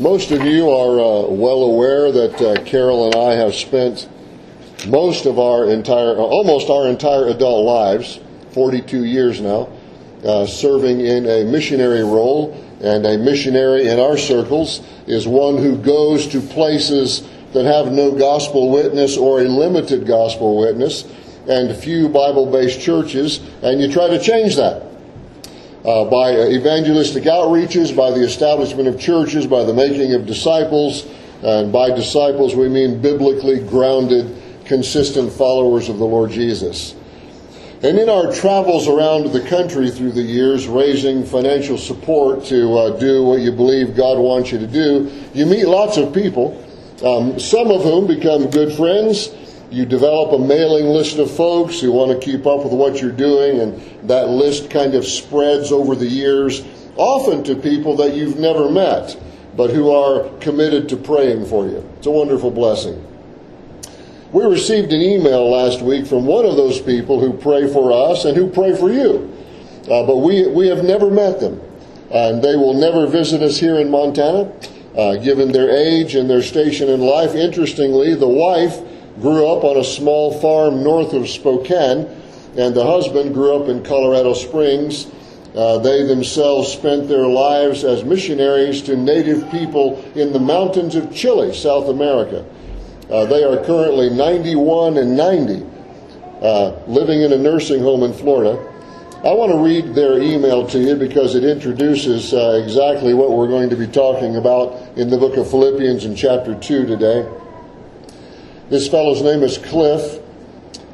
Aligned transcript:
Most 0.00 0.30
of 0.30 0.42
you 0.42 0.70
are 0.70 0.98
uh, 0.98 1.28
well 1.28 1.64
aware 1.64 2.10
that 2.10 2.40
uh, 2.40 2.64
Carol 2.64 3.06
and 3.06 3.14
I 3.14 3.34
have 3.34 3.54
spent 3.54 4.08
most 4.88 5.26
of 5.26 5.38
our 5.38 5.68
entire, 5.70 6.16
almost 6.16 6.70
our 6.70 6.88
entire 6.88 7.28
adult 7.28 7.66
lives, 7.66 8.18
42 8.52 9.04
years 9.04 9.42
now, 9.42 9.68
uh, 10.24 10.46
serving 10.46 11.00
in 11.00 11.26
a 11.26 11.44
missionary 11.44 12.02
role. 12.02 12.58
And 12.80 13.04
a 13.04 13.18
missionary 13.18 13.86
in 13.88 14.00
our 14.00 14.16
circles 14.16 14.80
is 15.06 15.28
one 15.28 15.58
who 15.58 15.76
goes 15.76 16.26
to 16.28 16.40
places 16.40 17.28
that 17.52 17.66
have 17.66 17.92
no 17.92 18.12
gospel 18.12 18.70
witness 18.70 19.18
or 19.18 19.40
a 19.40 19.44
limited 19.44 20.06
gospel 20.06 20.58
witness 20.58 21.04
and 21.46 21.76
few 21.76 22.08
Bible 22.08 22.46
based 22.46 22.80
churches, 22.80 23.40
and 23.62 23.78
you 23.80 23.92
try 23.92 24.08
to 24.08 24.18
change 24.18 24.56
that 24.56 24.91
uh, 25.84 26.04
by 26.04 26.32
evangelistic 26.48 27.24
outreaches, 27.24 27.94
by 27.94 28.10
the 28.10 28.22
establishment 28.22 28.88
of 28.88 29.00
churches, 29.00 29.46
by 29.46 29.64
the 29.64 29.74
making 29.74 30.14
of 30.14 30.26
disciples. 30.26 31.06
And 31.42 31.72
by 31.72 31.90
disciples, 31.90 32.54
we 32.54 32.68
mean 32.68 33.02
biblically 33.02 33.58
grounded, 33.58 34.64
consistent 34.64 35.32
followers 35.32 35.88
of 35.88 35.98
the 35.98 36.04
Lord 36.04 36.30
Jesus. 36.30 36.94
And 37.82 37.98
in 37.98 38.08
our 38.08 38.32
travels 38.32 38.86
around 38.86 39.32
the 39.32 39.40
country 39.40 39.90
through 39.90 40.12
the 40.12 40.22
years, 40.22 40.68
raising 40.68 41.24
financial 41.24 41.76
support 41.76 42.44
to 42.44 42.78
uh, 42.78 42.98
do 43.00 43.24
what 43.24 43.40
you 43.40 43.50
believe 43.50 43.96
God 43.96 44.18
wants 44.18 44.52
you 44.52 44.58
to 44.60 44.68
do, 44.68 45.10
you 45.34 45.46
meet 45.46 45.66
lots 45.66 45.96
of 45.96 46.14
people, 46.14 46.64
um, 47.04 47.40
some 47.40 47.72
of 47.72 47.82
whom 47.82 48.06
become 48.06 48.48
good 48.50 48.72
friends, 48.72 49.30
you 49.72 49.86
develop 49.86 50.32
a 50.32 50.38
mailing 50.38 50.86
list 50.86 51.18
of 51.18 51.30
folks 51.30 51.80
who 51.80 51.92
want 51.92 52.12
to 52.12 52.18
keep 52.24 52.46
up 52.46 52.62
with 52.64 52.72
what 52.72 53.00
you're 53.00 53.10
doing, 53.10 53.60
and 53.60 54.08
that 54.08 54.28
list 54.28 54.70
kind 54.70 54.94
of 54.94 55.04
spreads 55.06 55.72
over 55.72 55.94
the 55.94 56.06
years, 56.06 56.62
often 56.96 57.42
to 57.44 57.56
people 57.56 57.96
that 57.96 58.14
you've 58.14 58.38
never 58.38 58.70
met, 58.70 59.16
but 59.56 59.70
who 59.70 59.90
are 59.90 60.28
committed 60.38 60.88
to 60.90 60.96
praying 60.96 61.46
for 61.46 61.66
you. 61.66 61.78
It's 61.96 62.06
a 62.06 62.10
wonderful 62.10 62.50
blessing. 62.50 63.02
We 64.32 64.44
received 64.44 64.92
an 64.92 65.00
email 65.00 65.50
last 65.50 65.82
week 65.82 66.06
from 66.06 66.26
one 66.26 66.44
of 66.44 66.56
those 66.56 66.80
people 66.80 67.20
who 67.20 67.32
pray 67.32 67.70
for 67.70 67.92
us 67.92 68.24
and 68.24 68.36
who 68.36 68.48
pray 68.48 68.76
for 68.76 68.90
you, 68.90 69.30
uh, 69.90 70.06
but 70.06 70.18
we, 70.18 70.46
we 70.48 70.68
have 70.68 70.84
never 70.84 71.10
met 71.10 71.40
them, 71.40 71.60
and 72.10 72.42
they 72.42 72.56
will 72.56 72.74
never 72.74 73.06
visit 73.06 73.42
us 73.42 73.58
here 73.58 73.78
in 73.78 73.90
Montana. 73.90 74.52
Uh, 74.96 75.16
given 75.16 75.52
their 75.52 75.70
age 75.70 76.14
and 76.14 76.28
their 76.28 76.42
station 76.42 76.90
in 76.90 77.00
life, 77.00 77.34
interestingly, 77.34 78.14
the 78.14 78.28
wife 78.28 78.78
grew 79.20 79.46
up 79.46 79.64
on 79.64 79.76
a 79.76 79.84
small 79.84 80.40
farm 80.40 80.82
north 80.82 81.12
of 81.12 81.28
Spokane, 81.28 82.06
and 82.56 82.74
the 82.74 82.84
husband 82.84 83.34
grew 83.34 83.54
up 83.54 83.68
in 83.68 83.82
Colorado 83.84 84.34
Springs. 84.34 85.06
Uh, 85.54 85.78
they 85.78 86.04
themselves 86.04 86.72
spent 86.72 87.08
their 87.08 87.26
lives 87.26 87.84
as 87.84 88.04
missionaries 88.04 88.80
to 88.82 88.96
native 88.96 89.50
people 89.50 90.02
in 90.14 90.32
the 90.32 90.38
mountains 90.38 90.94
of 90.94 91.14
Chile, 91.14 91.52
South 91.54 91.88
America. 91.88 92.44
Uh, 93.10 93.26
they 93.26 93.44
are 93.44 93.62
currently 93.64 94.08
91 94.08 94.96
and 94.96 95.14
90, 95.14 95.66
uh, 96.40 96.72
living 96.86 97.20
in 97.20 97.32
a 97.32 97.38
nursing 97.38 97.82
home 97.82 98.02
in 98.02 98.12
Florida. 98.14 98.68
I 99.24 99.32
want 99.34 99.52
to 99.52 99.58
read 99.58 99.94
their 99.94 100.20
email 100.20 100.66
to 100.68 100.78
you 100.78 100.96
because 100.96 101.34
it 101.34 101.44
introduces 101.44 102.32
uh, 102.32 102.60
exactly 102.64 103.14
what 103.14 103.30
we're 103.30 103.46
going 103.46 103.70
to 103.70 103.76
be 103.76 103.86
talking 103.86 104.36
about 104.36 104.72
in 104.96 105.10
the 105.10 105.18
book 105.18 105.36
of 105.36 105.48
Philippians 105.48 106.06
in 106.06 106.16
chapter 106.16 106.54
2 106.58 106.86
today. 106.86 107.28
This 108.72 108.88
fellow's 108.88 109.20
name 109.20 109.42
is 109.42 109.58
Cliff, 109.58 110.18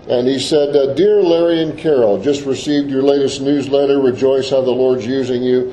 and 0.09 0.27
he 0.27 0.41
said, 0.41 0.75
uh, 0.75 0.95
Dear 0.95 1.23
Larry 1.23 1.63
and 1.63 1.79
Carol, 1.79 2.21
just 2.21 2.45
received 2.45 2.91
your 2.91 3.05
latest 3.05 3.41
newsletter. 3.41 4.01
Rejoice 4.01 4.51
how 4.51 4.63
the 4.63 4.73
Lord's 4.73 5.07
using 5.07 5.45
you. 5.45 5.73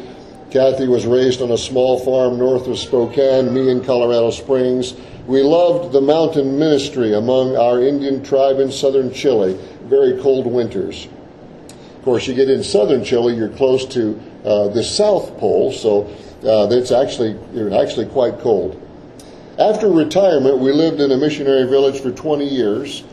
Kathy 0.52 0.88
was 0.88 1.08
raised 1.08 1.42
on 1.42 1.50
a 1.50 1.58
small 1.58 2.00
farm 2.06 2.38
north 2.38 2.68
of 2.68 2.78
Spokane, 2.78 3.52
me 3.52 3.72
in 3.72 3.84
Colorado 3.84 4.30
Springs. 4.30 4.94
We 5.26 5.42
loved 5.42 5.94
the 5.94 6.02
mountain 6.02 6.60
ministry 6.60 7.16
among 7.16 7.58
our 7.58 7.82
Indian 7.82 8.24
tribe 8.24 8.60
in 8.60 8.72
southern 8.72 9.12
Chile, 9.12 9.58
very 9.86 10.22
cold 10.22 10.46
winters. 10.46 11.08
Of 11.98 12.04
course, 12.04 12.28
you 12.28 12.36
get 12.36 12.52
in 12.52 12.64
southern 12.64 13.04
Chile, 13.04 13.34
you're 13.34 13.50
close 13.50 13.84
to 13.96 14.22
uh, 14.46 14.68
the 14.68 14.84
South 14.84 15.40
Pole, 15.40 15.72
so 15.72 16.04
uh, 16.48 16.68
it's 16.70 16.92
actually, 16.92 17.36
you're 17.52 17.74
actually 17.74 18.06
quite 18.06 18.38
cold. 18.42 18.80
After 19.58 19.90
retirement, 19.90 20.60
we 20.60 20.74
lived 20.74 21.00
in 21.00 21.12
a 21.12 21.18
missionary 21.18 21.66
village 21.66 22.02
for 22.02 22.12
20 22.12 22.46
years, 22.46 23.06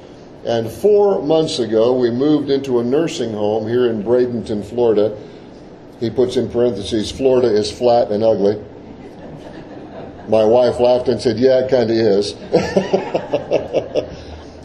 and 0.45 0.69
four 0.69 1.23
months 1.23 1.61
ago, 1.61 1.97
we 1.97 2.11
moved 2.11 2.51
into 2.51 2.81
a 2.81 2.85
nursing 2.85 3.33
home 3.33 3.69
here 3.69 3.89
in 3.89 4.03
Bradenton, 4.03 4.65
Florida. 4.65 5.17
He 6.01 6.11
puts 6.11 6.37
in 6.37 6.51
parentheses, 6.51 7.13
Florida 7.13 7.47
is 7.47 7.71
flat 7.71 8.11
and 8.11 8.25
ugly. 8.25 8.61
My 10.29 10.45
wife 10.45 10.81
laughed 10.81 11.07
and 11.09 11.21
said, 11.21 11.39
Yeah, 11.39 11.65
it 11.65 11.71
kind 11.71 11.91
of 11.91 11.97
is. 11.97 12.35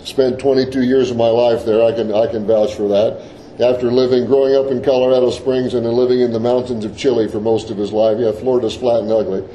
Spent 0.10 0.40
22 0.40 0.82
years 0.82 1.12
of 1.12 1.18
my 1.18 1.30
life 1.30 1.64
there. 1.64 1.84
I 1.84 1.92
can, 1.92 2.12
I 2.12 2.26
can 2.26 2.48
vouch 2.48 2.74
for 2.74 2.88
that. 2.88 3.22
After 3.60 3.92
living, 3.92 4.26
growing 4.26 4.56
up 4.56 4.72
in 4.72 4.84
Colorado 4.84 5.30
Springs 5.30 5.76
and 5.76 5.86
then 5.86 5.94
living 5.94 6.22
in 6.22 6.32
the 6.32 6.40
mountains 6.40 6.86
of 6.86 6.98
Chile 6.98 7.28
for 7.28 7.40
most 7.40 7.70
of 7.70 7.78
his 7.78 7.92
life, 7.92 8.18
yeah, 8.20 8.32
Florida's 8.32 8.76
flat 8.76 9.02
and 9.02 9.12
ugly. 9.12 9.48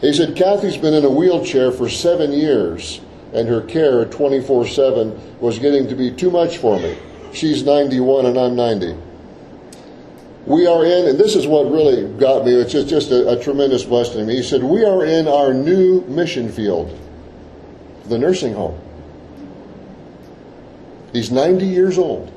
He 0.00 0.14
said, 0.14 0.34
Kathy's 0.34 0.78
been 0.78 0.94
in 0.94 1.04
a 1.04 1.10
wheelchair 1.10 1.70
for 1.70 1.88
seven 1.88 2.32
years, 2.32 3.00
and 3.34 3.46
her 3.48 3.60
care 3.60 4.04
24 4.06 4.66
7 4.66 5.38
was 5.40 5.58
getting 5.58 5.88
to 5.88 5.94
be 5.94 6.10
too 6.10 6.30
much 6.30 6.56
for 6.56 6.78
me. 6.78 6.96
She's 7.32 7.62
91 7.64 8.26
and 8.26 8.38
I'm 8.38 8.56
90. 8.56 8.96
We 10.46 10.66
are 10.66 10.84
in, 10.84 11.08
and 11.08 11.18
this 11.18 11.36
is 11.36 11.46
what 11.46 11.70
really 11.70 12.10
got 12.18 12.46
me, 12.46 12.54
it's 12.54 12.72
just, 12.72 12.88
just 12.88 13.10
a, 13.10 13.38
a 13.38 13.42
tremendous 13.42 13.84
blessing 13.84 14.18
to 14.20 14.24
me. 14.24 14.36
He 14.36 14.42
said, 14.42 14.64
We 14.64 14.84
are 14.84 15.04
in 15.04 15.28
our 15.28 15.52
new 15.52 16.00
mission 16.06 16.50
field, 16.50 16.98
the 18.06 18.16
nursing 18.16 18.54
home. 18.54 18.80
He's 21.12 21.30
90 21.30 21.66
years 21.66 21.98
old. 21.98 22.32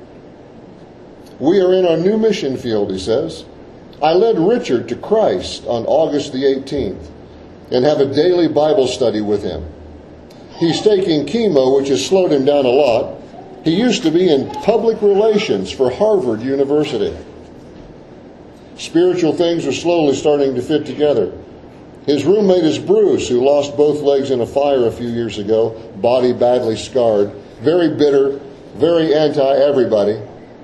We 1.39 1.61
are 1.61 1.73
in 1.73 1.85
our 1.85 1.97
new 1.97 2.17
mission 2.17 2.57
field, 2.57 2.91
he 2.91 2.99
says. 2.99 3.45
I 4.01 4.13
led 4.13 4.37
Richard 4.37 4.89
to 4.89 4.95
Christ 4.97 5.63
on 5.65 5.85
August 5.85 6.33
the 6.33 6.43
18th 6.43 7.09
and 7.73 7.83
have 7.83 7.99
a 7.99 8.13
daily 8.13 8.47
Bible 8.47 8.87
study 8.87 9.19
with 9.19 9.43
him. 9.43 9.65
He's 10.57 10.81
taking 10.81 11.25
chemo, 11.25 11.75
which 11.75 11.89
has 11.89 12.05
slowed 12.05 12.31
him 12.31 12.45
down 12.45 12.65
a 12.65 12.69
lot. 12.69 13.19
He 13.63 13.75
used 13.75 14.03
to 14.03 14.11
be 14.11 14.31
in 14.31 14.51
public 14.61 15.01
relations 15.01 15.71
for 15.71 15.89
Harvard 15.89 16.41
University. 16.41 17.17
Spiritual 18.77 19.33
things 19.33 19.65
are 19.65 19.73
slowly 19.73 20.15
starting 20.15 20.53
to 20.55 20.61
fit 20.61 20.85
together. 20.85 21.33
His 22.05 22.25
roommate 22.25 22.63
is 22.63 22.77
Bruce, 22.77 23.27
who 23.27 23.43
lost 23.43 23.75
both 23.75 24.01
legs 24.01 24.29
in 24.29 24.41
a 24.41 24.45
fire 24.45 24.85
a 24.85 24.91
few 24.91 25.07
years 25.07 25.39
ago, 25.39 25.71
body 25.97 26.33
badly 26.33 26.75
scarred, 26.75 27.31
very 27.61 27.95
bitter, 27.95 28.39
very 28.75 29.15
anti 29.15 29.55
everybody. 29.55 30.19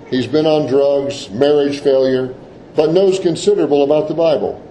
He's 0.10 0.28
been 0.28 0.46
on 0.46 0.68
drugs, 0.68 1.30
marriage 1.30 1.80
failure, 1.80 2.36
but 2.76 2.92
knows 2.92 3.20
considerable 3.20 3.84
about 3.84 4.08
the 4.10 4.16
Bible. 4.16 4.66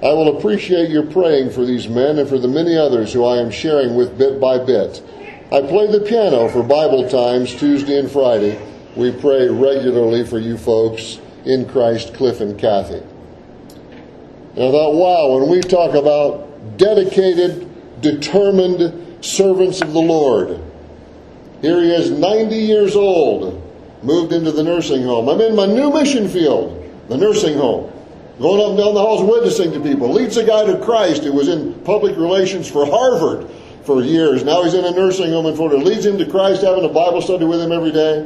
I 0.00 0.12
will 0.12 0.38
appreciate 0.38 0.90
your 0.90 1.06
praying 1.06 1.50
for 1.50 1.64
these 1.64 1.88
men 1.88 2.18
and 2.18 2.28
for 2.28 2.38
the 2.38 2.46
many 2.46 2.76
others 2.76 3.12
who 3.12 3.24
I 3.24 3.38
am 3.38 3.50
sharing 3.50 3.96
with 3.96 4.16
bit 4.16 4.40
by 4.40 4.58
bit. 4.58 5.02
I 5.50 5.60
play 5.62 5.90
the 5.90 6.04
piano 6.06 6.48
for 6.48 6.62
Bible 6.62 7.08
times 7.08 7.52
Tuesday 7.54 7.98
and 7.98 8.08
Friday. 8.08 8.64
We 8.94 9.10
pray 9.10 9.48
regularly 9.48 10.24
for 10.24 10.38
you 10.38 10.56
folks 10.56 11.18
in 11.44 11.68
Christ, 11.68 12.14
Cliff 12.14 12.40
and 12.40 12.56
Kathy. 12.56 13.02
And 14.54 14.64
I 14.64 14.70
thought, 14.70 14.94
wow, 14.94 15.36
when 15.36 15.50
we 15.50 15.60
talk 15.62 15.94
about 15.94 16.78
dedicated, 16.78 18.00
determined 18.00 19.24
servants 19.24 19.80
of 19.80 19.92
the 19.92 20.00
Lord, 20.00 20.60
here 21.60 21.80
he 21.80 21.92
is, 21.92 22.12
90 22.12 22.54
years 22.54 22.94
old, 22.94 23.60
moved 24.04 24.32
into 24.32 24.52
the 24.52 24.62
nursing 24.62 25.02
home. 25.02 25.28
I'm 25.28 25.40
in 25.40 25.56
my 25.56 25.66
new 25.66 25.92
mission 25.92 26.28
field, 26.28 26.88
the 27.08 27.16
nursing 27.16 27.58
home 27.58 27.92
going 28.40 28.60
up 28.60 28.68
and 28.70 28.78
down 28.78 28.94
the 28.94 29.00
halls 29.00 29.22
witnessing 29.22 29.72
to 29.72 29.80
people. 29.80 30.12
Leads 30.12 30.36
a 30.36 30.44
guy 30.44 30.64
to 30.64 30.78
Christ 30.84 31.24
who 31.24 31.32
was 31.32 31.48
in 31.48 31.74
public 31.82 32.16
relations 32.16 32.70
for 32.70 32.86
Harvard 32.86 33.50
for 33.84 34.02
years. 34.02 34.44
Now 34.44 34.62
he's 34.62 34.74
in 34.74 34.84
a 34.84 34.90
nursing 34.90 35.30
home 35.30 35.46
in 35.46 35.56
Florida. 35.56 35.82
Leads 35.82 36.04
him 36.04 36.18
to 36.18 36.26
Christ, 36.26 36.62
having 36.62 36.84
a 36.84 36.88
Bible 36.88 37.22
study 37.22 37.44
with 37.44 37.60
him 37.60 37.72
every 37.72 37.90
day. 37.90 38.20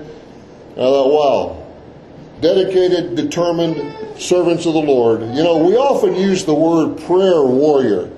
I 0.73 0.75
thought, 0.75 1.13
wow. 1.13 1.67
Dedicated, 2.41 3.15
determined 3.15 4.21
servants 4.21 4.67
of 4.67 4.75
the 4.75 4.81
Lord. 4.81 5.21
You 5.21 5.43
know, 5.43 5.59
we 5.59 5.77
often 5.77 6.15
use 6.15 6.45
the 6.45 6.55
word 6.55 6.99
prayer 7.03 7.43
warrior, 7.43 8.11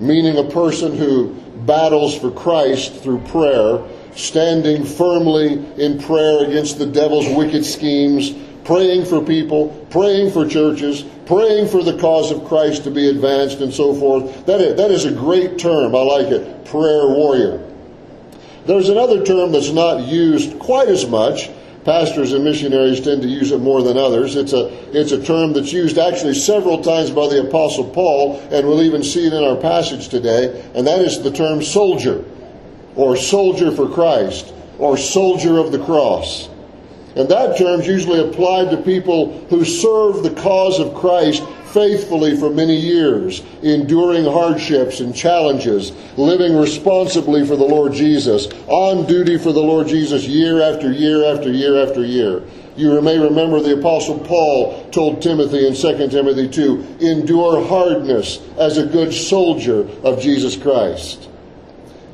meaning 0.00 0.38
a 0.38 0.48
person 0.50 0.96
who 0.96 1.34
battles 1.66 2.16
for 2.16 2.30
Christ 2.30 3.02
through 3.02 3.18
prayer, 3.22 3.82
standing 4.14 4.84
firmly 4.84 5.54
in 5.76 5.98
prayer 6.00 6.46
against 6.46 6.78
the 6.78 6.86
devil's 6.86 7.28
wicked 7.36 7.64
schemes, 7.64 8.32
praying 8.66 9.04
for 9.06 9.22
people, 9.22 9.68
praying 9.90 10.32
for 10.32 10.46
churches, 10.46 11.04
praying 11.24 11.68
for 11.68 11.84
the 11.84 11.96
cause 11.98 12.32
of 12.32 12.44
Christ 12.44 12.82
to 12.84 12.90
be 12.90 13.08
advanced, 13.08 13.60
and 13.60 13.72
so 13.72 13.94
forth. 13.94 14.44
That 14.46 14.60
is, 14.60 14.76
that 14.76 14.90
is 14.90 15.04
a 15.04 15.12
great 15.12 15.56
term. 15.56 15.94
I 15.94 16.02
like 16.02 16.26
it. 16.26 16.64
Prayer 16.64 17.06
warrior. 17.06 17.62
There's 18.66 18.88
another 18.88 19.24
term 19.24 19.52
that's 19.52 19.70
not 19.70 20.02
used 20.02 20.58
quite 20.58 20.88
as 20.88 21.06
much, 21.06 21.48
pastors 21.84 22.32
and 22.32 22.42
missionaries 22.42 23.00
tend 23.00 23.22
to 23.22 23.28
use 23.28 23.52
it 23.52 23.60
more 23.60 23.84
than 23.84 23.96
others. 23.96 24.34
It's 24.34 24.52
a, 24.52 24.66
it's 24.90 25.12
a 25.12 25.22
term 25.22 25.52
that's 25.52 25.72
used 25.72 25.96
actually 25.96 26.34
several 26.34 26.82
times 26.82 27.10
by 27.10 27.28
the 27.28 27.46
Apostle 27.46 27.88
Paul, 27.90 28.40
and 28.50 28.66
we'll 28.66 28.82
even 28.82 29.04
see 29.04 29.28
it 29.28 29.32
in 29.32 29.44
our 29.44 29.54
passage 29.54 30.08
today, 30.08 30.68
and 30.74 30.84
that 30.88 30.98
is 30.98 31.22
the 31.22 31.30
term 31.30 31.62
soldier, 31.62 32.24
or 32.96 33.16
soldier 33.16 33.70
for 33.70 33.88
Christ, 33.88 34.52
or 34.80 34.96
soldier 34.96 35.58
of 35.58 35.70
the 35.70 35.84
cross. 35.84 36.48
And 37.16 37.28
that 37.30 37.56
term's 37.56 37.86
usually 37.86 38.20
applied 38.20 38.70
to 38.70 38.76
people 38.76 39.40
who 39.48 39.64
serve 39.64 40.22
the 40.22 40.34
cause 40.42 40.78
of 40.78 40.94
Christ 40.94 41.42
faithfully 41.72 42.36
for 42.36 42.50
many 42.50 42.76
years, 42.76 43.42
enduring 43.62 44.24
hardships 44.24 45.00
and 45.00 45.14
challenges, 45.14 45.92
living 46.16 46.56
responsibly 46.56 47.46
for 47.46 47.56
the 47.56 47.64
Lord 47.64 47.92
Jesus, 47.92 48.48
on 48.66 49.06
duty 49.06 49.38
for 49.38 49.52
the 49.52 49.62
Lord 49.62 49.88
Jesus 49.88 50.26
year 50.26 50.62
after 50.62 50.92
year 50.92 51.24
after 51.24 51.50
year 51.50 51.82
after 51.86 52.04
year. 52.04 52.42
You 52.76 53.00
may 53.00 53.18
remember 53.18 53.60
the 53.60 53.78
Apostle 53.78 54.18
Paul 54.20 54.88
told 54.90 55.22
Timothy 55.22 55.66
in 55.66 55.74
2 55.74 56.08
Timothy 56.08 56.48
2 56.48 56.98
endure 57.00 57.66
hardness 57.66 58.40
as 58.58 58.76
a 58.76 58.86
good 58.86 59.14
soldier 59.14 59.88
of 60.02 60.20
Jesus 60.20 60.56
Christ. 60.56 61.30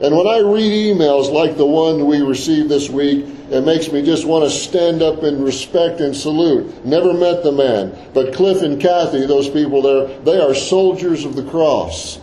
And 0.00 0.16
when 0.16 0.26
I 0.26 0.38
read 0.38 0.96
emails 0.96 1.32
like 1.32 1.56
the 1.56 1.66
one 1.66 2.06
we 2.06 2.20
received 2.22 2.68
this 2.68 2.88
week, 2.88 3.24
it 3.52 3.66
makes 3.66 3.92
me 3.92 4.02
just 4.02 4.26
want 4.26 4.44
to 4.44 4.50
stand 4.50 5.02
up 5.02 5.22
in 5.22 5.42
respect 5.42 6.00
and 6.00 6.16
salute. 6.16 6.86
Never 6.86 7.12
met 7.12 7.42
the 7.42 7.52
man, 7.52 7.92
but 8.14 8.32
Cliff 8.32 8.62
and 8.62 8.80
Kathy, 8.80 9.26
those 9.26 9.48
people 9.48 9.82
there, 9.82 10.18
they 10.20 10.40
are 10.40 10.54
soldiers 10.54 11.24
of 11.24 11.36
the 11.36 11.44
cross. 11.44 12.18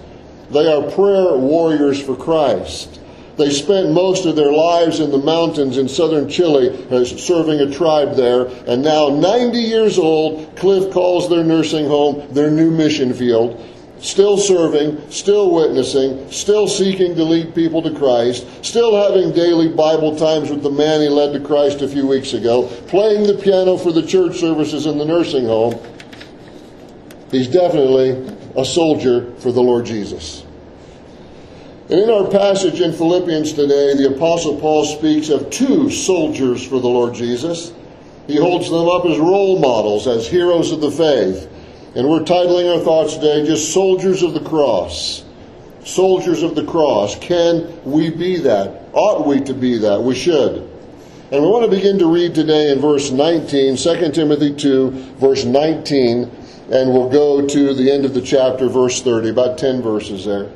They 0.50 0.72
are 0.72 0.90
prayer 0.92 1.38
warriors 1.38 2.02
for 2.02 2.16
Christ. 2.16 3.00
They 3.38 3.52
spent 3.52 3.92
most 3.92 4.26
of 4.26 4.36
their 4.36 4.52
lives 4.52 5.00
in 5.00 5.12
the 5.12 5.20
mountains 5.20 5.78
in 5.78 5.88
southern 5.88 6.28
Chile 6.28 6.88
uh, 6.92 7.06
serving 7.06 7.60
a 7.60 7.72
tribe 7.72 8.16
there, 8.16 8.48
and 8.68 8.84
now 8.84 9.10
90 9.10 9.58
years 9.60 10.00
old, 10.00 10.58
Cliff 10.58 10.92
calls 10.92 11.30
their 11.30 11.44
nursing 11.44 11.86
home 11.86 12.34
their 12.34 12.50
new 12.50 12.72
mission 12.72 13.14
field 13.14 13.64
still 14.02 14.38
serving, 14.38 15.12
still 15.12 15.52
witnessing, 15.52 16.32
still 16.32 16.68
seeking 16.68 17.16
to 17.16 17.24
lead 17.24 17.54
people 17.54 17.82
to 17.82 17.94
Christ, 17.94 18.48
still 18.64 18.96
having 18.96 19.34
daily 19.34 19.68
Bible 19.68 20.16
times 20.16 20.50
with 20.50 20.64
the 20.64 20.72
man 20.72 21.02
he 21.02 21.10
led 21.10 21.34
to 21.34 21.40
Christ 21.40 21.82
a 21.82 21.88
few 21.88 22.08
weeks 22.08 22.34
ago, 22.34 22.68
playing 22.88 23.28
the 23.28 23.36
piano 23.36 23.78
for 23.78 23.92
the 23.92 24.06
church 24.06 24.38
services 24.38 24.86
in 24.86 24.98
the 24.98 25.06
nursing 25.06 25.46
home. 25.46 25.80
He's 27.32 27.48
definitely 27.48 28.36
a 28.56 28.66
soldier 28.66 29.34
for 29.36 29.52
the 29.52 29.62
Lord 29.62 29.86
Jesus. 29.86 30.44
And 31.90 32.00
in 32.00 32.10
our 32.10 32.30
passage 32.30 32.82
in 32.82 32.94
Philippians 32.94 33.54
today, 33.54 33.96
the 33.96 34.14
Apostle 34.16 34.60
Paul 34.60 34.86
speaks 34.86 35.30
of 35.30 35.50
two 35.50 35.90
soldiers 35.90 36.64
for 36.66 36.80
the 36.80 36.88
Lord 36.88 37.16
Jesus. 37.16 37.74
He 38.28 38.38
holds 38.38 38.70
them 38.70 38.88
up 38.88 39.06
as 39.06 39.18
role 39.18 39.58
models, 39.58 40.08
as 40.08 40.28
heroes 40.28 40.72
of 40.72 40.82
the 40.82 40.92
faith. 40.92 41.50
And 41.96 42.08
we're 42.08 42.20
titling 42.20 42.72
our 42.72 42.84
thoughts 42.84 43.16
today 43.16 43.46
just 43.46 43.74
Soldiers 43.74 44.22
of 44.22 44.36
the 44.36 44.42
Cross. 44.42 45.24
Soldiers 45.84 46.44
of 46.44 46.54
the 46.54 46.66
Cross. 46.66 47.18
Can 47.20 47.82
we 47.84 48.12
be 48.12 48.38
that? 48.42 48.90
Ought 48.94 49.26
we 49.26 49.42
to 49.42 49.56
be 49.56 49.80
that? 49.80 50.02
We 50.02 50.14
should. 50.14 50.70
And 51.32 51.42
we 51.42 51.48
want 51.48 51.70
to 51.70 51.76
begin 51.76 51.98
to 52.00 52.12
read 52.12 52.36
today 52.36 52.72
in 52.72 52.80
verse 52.80 53.10
19, 53.10 53.76
2 53.78 54.12
Timothy 54.12 54.54
2, 54.54 54.92
verse 55.20 55.46
19, 55.46 56.32
and 56.72 56.94
we'll 56.94 57.10
go 57.10 57.48
to 57.48 57.74
the 57.74 57.92
end 57.92 58.06
of 58.06 58.14
the 58.14 58.22
chapter, 58.22 58.68
verse 58.68 59.02
30, 59.02 59.30
about 59.30 59.58
10 59.58 59.82
verses 59.82 60.26
there. 60.26 60.52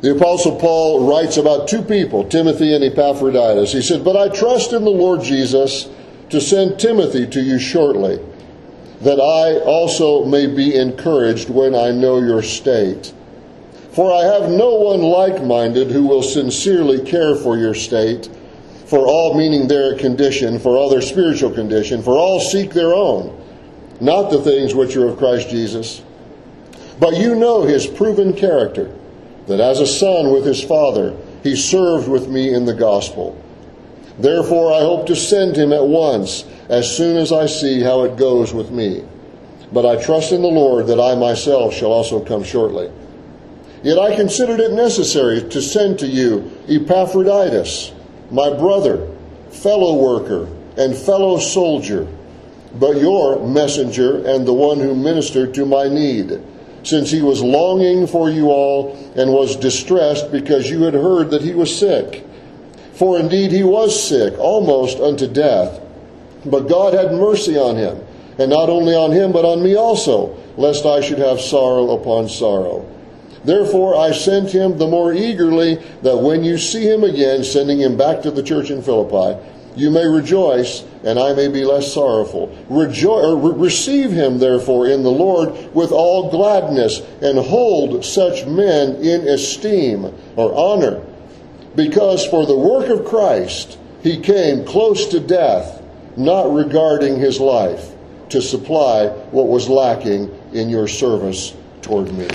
The 0.00 0.16
Apostle 0.16 0.58
Paul 0.58 1.08
writes 1.08 1.36
about 1.36 1.68
two 1.68 1.82
people, 1.82 2.24
Timothy 2.24 2.74
and 2.74 2.82
Epaphroditus. 2.82 3.72
He 3.72 3.82
said, 3.82 4.04
But 4.04 4.16
I 4.16 4.34
trust 4.34 4.72
in 4.72 4.82
the 4.82 4.90
Lord 4.90 5.22
Jesus 5.22 5.88
to 6.30 6.40
send 6.40 6.80
Timothy 6.80 7.26
to 7.28 7.40
you 7.40 7.58
shortly 7.58 8.18
that 9.00 9.18
I 9.18 9.60
also 9.64 10.24
may 10.24 10.46
be 10.46 10.74
encouraged 10.76 11.48
when 11.48 11.74
I 11.74 11.90
know 11.90 12.18
your 12.18 12.42
state. 12.42 13.14
For 13.92 14.12
I 14.12 14.24
have 14.24 14.50
no 14.50 14.74
one 14.74 15.00
like 15.00 15.42
minded 15.42 15.90
who 15.90 16.06
will 16.06 16.22
sincerely 16.22 17.00
care 17.00 17.34
for 17.34 17.56
your 17.56 17.74
state, 17.74 18.28
for 18.86 19.06
all 19.06 19.36
meaning 19.36 19.68
their 19.68 19.96
condition, 19.96 20.58
for 20.58 20.76
all 20.76 20.90
their 20.90 21.02
spiritual 21.02 21.50
condition, 21.50 22.02
for 22.02 22.12
all 22.12 22.40
seek 22.40 22.70
their 22.72 22.92
own, 22.92 23.36
not 24.00 24.30
the 24.30 24.42
things 24.42 24.74
which 24.74 24.96
are 24.96 25.08
of 25.08 25.18
Christ 25.18 25.48
Jesus. 25.48 26.02
But 26.98 27.16
you 27.16 27.34
know 27.34 27.62
his 27.62 27.86
proven 27.86 28.34
character, 28.34 28.94
that 29.46 29.60
as 29.60 29.80
a 29.80 29.86
son 29.86 30.30
with 30.30 30.44
his 30.44 30.62
father, 30.62 31.16
he 31.42 31.56
served 31.56 32.08
with 32.08 32.28
me 32.28 32.52
in 32.52 32.66
the 32.66 32.74
gospel. 32.74 33.39
Therefore, 34.20 34.72
I 34.72 34.80
hope 34.80 35.06
to 35.06 35.16
send 35.16 35.56
him 35.56 35.72
at 35.72 35.86
once 35.86 36.44
as 36.68 36.94
soon 36.94 37.16
as 37.16 37.32
I 37.32 37.46
see 37.46 37.80
how 37.80 38.04
it 38.04 38.16
goes 38.16 38.52
with 38.52 38.70
me. 38.70 39.02
But 39.72 39.86
I 39.86 40.02
trust 40.02 40.32
in 40.32 40.42
the 40.42 40.48
Lord 40.48 40.88
that 40.88 41.00
I 41.00 41.14
myself 41.14 41.72
shall 41.72 41.90
also 41.90 42.22
come 42.22 42.44
shortly. 42.44 42.90
Yet 43.82 43.98
I 43.98 44.14
considered 44.14 44.60
it 44.60 44.72
necessary 44.72 45.42
to 45.48 45.62
send 45.62 45.98
to 46.00 46.06
you 46.06 46.52
Epaphroditus, 46.68 47.92
my 48.30 48.50
brother, 48.50 49.08
fellow 49.50 49.96
worker, 49.96 50.48
and 50.76 50.94
fellow 50.94 51.38
soldier, 51.38 52.06
but 52.74 52.98
your 52.98 53.46
messenger 53.46 54.26
and 54.26 54.46
the 54.46 54.52
one 54.52 54.80
who 54.80 54.94
ministered 54.94 55.54
to 55.54 55.64
my 55.64 55.88
need, 55.88 56.40
since 56.82 57.10
he 57.10 57.22
was 57.22 57.42
longing 57.42 58.06
for 58.06 58.28
you 58.28 58.50
all 58.50 58.96
and 59.16 59.32
was 59.32 59.56
distressed 59.56 60.30
because 60.30 60.68
you 60.68 60.82
had 60.82 60.94
heard 60.94 61.30
that 61.30 61.42
he 61.42 61.54
was 61.54 61.74
sick. 61.74 62.26
For 63.00 63.18
indeed 63.18 63.50
he 63.50 63.62
was 63.62 63.98
sick, 63.98 64.38
almost 64.38 65.00
unto 65.00 65.26
death. 65.26 65.80
But 66.44 66.68
God 66.68 66.92
had 66.92 67.14
mercy 67.14 67.56
on 67.56 67.76
him, 67.76 67.98
and 68.38 68.50
not 68.50 68.68
only 68.68 68.94
on 68.94 69.10
him, 69.10 69.32
but 69.32 69.46
on 69.46 69.62
me 69.62 69.74
also, 69.74 70.36
lest 70.58 70.84
I 70.84 71.00
should 71.00 71.18
have 71.18 71.40
sorrow 71.40 71.92
upon 71.92 72.28
sorrow. 72.28 72.84
Therefore 73.42 73.96
I 73.96 74.12
sent 74.12 74.50
him 74.50 74.76
the 74.76 74.86
more 74.86 75.14
eagerly, 75.14 75.76
that 76.02 76.18
when 76.18 76.44
you 76.44 76.58
see 76.58 76.86
him 76.90 77.02
again, 77.02 77.42
sending 77.42 77.80
him 77.80 77.96
back 77.96 78.20
to 78.20 78.30
the 78.30 78.42
church 78.42 78.70
in 78.70 78.82
Philippi, 78.82 79.40
you 79.76 79.90
may 79.90 80.04
rejoice, 80.04 80.84
and 81.02 81.18
I 81.18 81.32
may 81.32 81.48
be 81.48 81.64
less 81.64 81.90
sorrowful. 81.90 82.54
Rejo- 82.68 83.42
re- 83.42 83.58
receive 83.58 84.10
him, 84.10 84.38
therefore, 84.38 84.88
in 84.88 85.02
the 85.02 85.10
Lord 85.10 85.54
with 85.72 85.90
all 85.90 86.28
gladness, 86.28 87.00
and 87.22 87.38
hold 87.38 88.04
such 88.04 88.44
men 88.44 88.96
in 88.96 89.26
esteem 89.26 90.12
or 90.36 90.54
honor, 90.54 91.00
because 91.74 92.26
for 92.26 92.46
the 92.46 92.56
work 92.56 92.88
of 92.88 93.04
Christ 93.04 93.78
he 94.02 94.18
came 94.18 94.64
close 94.64 95.06
to 95.08 95.20
death 95.20 95.82
not 96.16 96.52
regarding 96.52 97.18
his 97.18 97.40
life 97.40 97.92
to 98.30 98.40
supply 98.40 99.08
what 99.30 99.48
was 99.48 99.68
lacking 99.68 100.30
in 100.52 100.68
your 100.68 100.88
service 100.88 101.54
toward 101.82 102.12
me. 102.12 102.28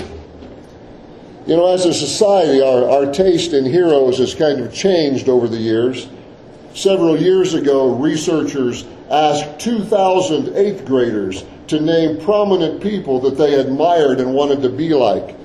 You 1.46 1.56
know, 1.56 1.72
as 1.72 1.86
a 1.86 1.94
society, 1.94 2.60
our, 2.60 2.88
our 2.88 3.12
taste 3.12 3.52
in 3.52 3.64
heroes 3.64 4.18
has 4.18 4.34
kind 4.34 4.60
of 4.60 4.74
changed 4.74 5.28
over 5.28 5.46
the 5.46 5.56
years. 5.56 6.08
Several 6.74 7.16
years 7.16 7.54
ago, 7.54 7.94
researchers 7.94 8.84
asked 9.10 9.60
2,000 9.60 10.56
eighth 10.56 10.84
graders 10.84 11.44
to 11.68 11.80
name 11.80 12.20
prominent 12.20 12.82
people 12.82 13.20
that 13.20 13.38
they 13.38 13.54
admired 13.54 14.20
and 14.20 14.34
wanted 14.34 14.62
to 14.62 14.68
be 14.68 14.90
like. 14.90 15.36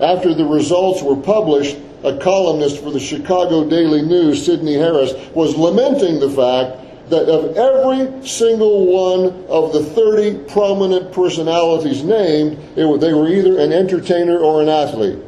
After 0.00 0.34
the 0.34 0.44
results 0.44 1.02
were 1.02 1.16
published, 1.16 1.78
a 2.04 2.16
columnist 2.18 2.82
for 2.82 2.90
the 2.90 3.00
Chicago 3.00 3.68
Daily 3.68 4.02
News, 4.02 4.44
Sydney 4.44 4.74
Harris, 4.74 5.12
was 5.34 5.56
lamenting 5.56 6.20
the 6.20 6.30
fact 6.30 7.10
that 7.10 7.28
of 7.28 7.56
every 7.56 8.26
single 8.26 8.86
one 8.86 9.44
of 9.48 9.72
the 9.72 9.82
30 9.82 10.50
prominent 10.50 11.12
personalities 11.12 12.04
named, 12.04 12.58
they 12.74 12.84
were 12.84 13.28
either 13.28 13.58
an 13.58 13.72
entertainer 13.72 14.38
or 14.38 14.62
an 14.62 14.68
athlete. 14.68 15.18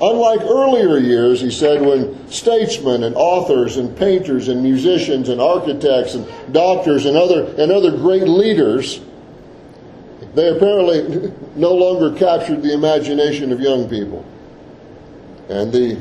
Unlike 0.00 0.42
earlier 0.42 0.98
years, 0.98 1.40
he 1.40 1.50
said, 1.50 1.80
when 1.80 2.30
statesmen 2.30 3.02
and 3.02 3.16
authors 3.16 3.78
and 3.78 3.96
painters 3.96 4.48
and 4.48 4.62
musicians 4.62 5.30
and 5.30 5.40
architects 5.40 6.14
and 6.14 6.26
doctors 6.52 7.06
and 7.06 7.16
other, 7.16 7.46
and 7.56 7.72
other 7.72 7.96
great 7.96 8.28
leaders, 8.28 9.00
they 10.34 10.48
apparently 10.48 11.32
no 11.56 11.72
longer 11.72 12.12
captured 12.16 12.62
the 12.62 12.74
imagination 12.74 13.52
of 13.52 13.60
young 13.60 13.88
people. 13.88 14.22
And 15.48 15.72
the 15.72 15.98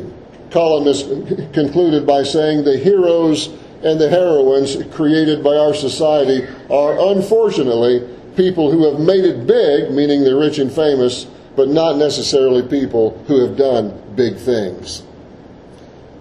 columnist 0.49 1.07
concluded 1.53 2.05
by 2.05 2.23
saying 2.23 2.63
the 2.63 2.77
heroes 2.77 3.47
and 3.83 3.99
the 3.99 4.09
heroines 4.09 4.77
created 4.93 5.43
by 5.43 5.55
our 5.55 5.73
society 5.73 6.47
are 6.71 7.11
unfortunately 7.13 8.07
people 8.35 8.71
who 8.71 8.89
have 8.89 8.99
made 8.99 9.23
it 9.23 9.45
big, 9.45 9.91
meaning 9.91 10.23
they're 10.23 10.39
rich 10.39 10.59
and 10.59 10.71
famous, 10.71 11.25
but 11.55 11.69
not 11.69 11.97
necessarily 11.97 12.61
people 12.67 13.21
who 13.27 13.45
have 13.45 13.55
done 13.55 14.01
big 14.15 14.35
things. 14.37 15.03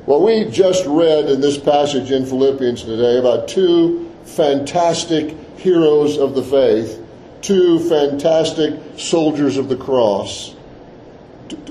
Well, 0.06 0.22
we 0.22 0.44
just 0.50 0.84
read 0.84 1.30
in 1.30 1.40
this 1.40 1.56
passage 1.56 2.10
in 2.10 2.26
Philippians 2.26 2.82
today 2.82 3.18
about 3.18 3.48
two 3.48 4.12
fantastic 4.24 5.34
heroes 5.56 6.18
of 6.18 6.34
the 6.34 6.42
faith, 6.42 7.00
two 7.40 7.78
fantastic 7.88 8.78
soldiers 8.98 9.56
of 9.56 9.68
the 9.68 9.76
cross, 9.76 10.53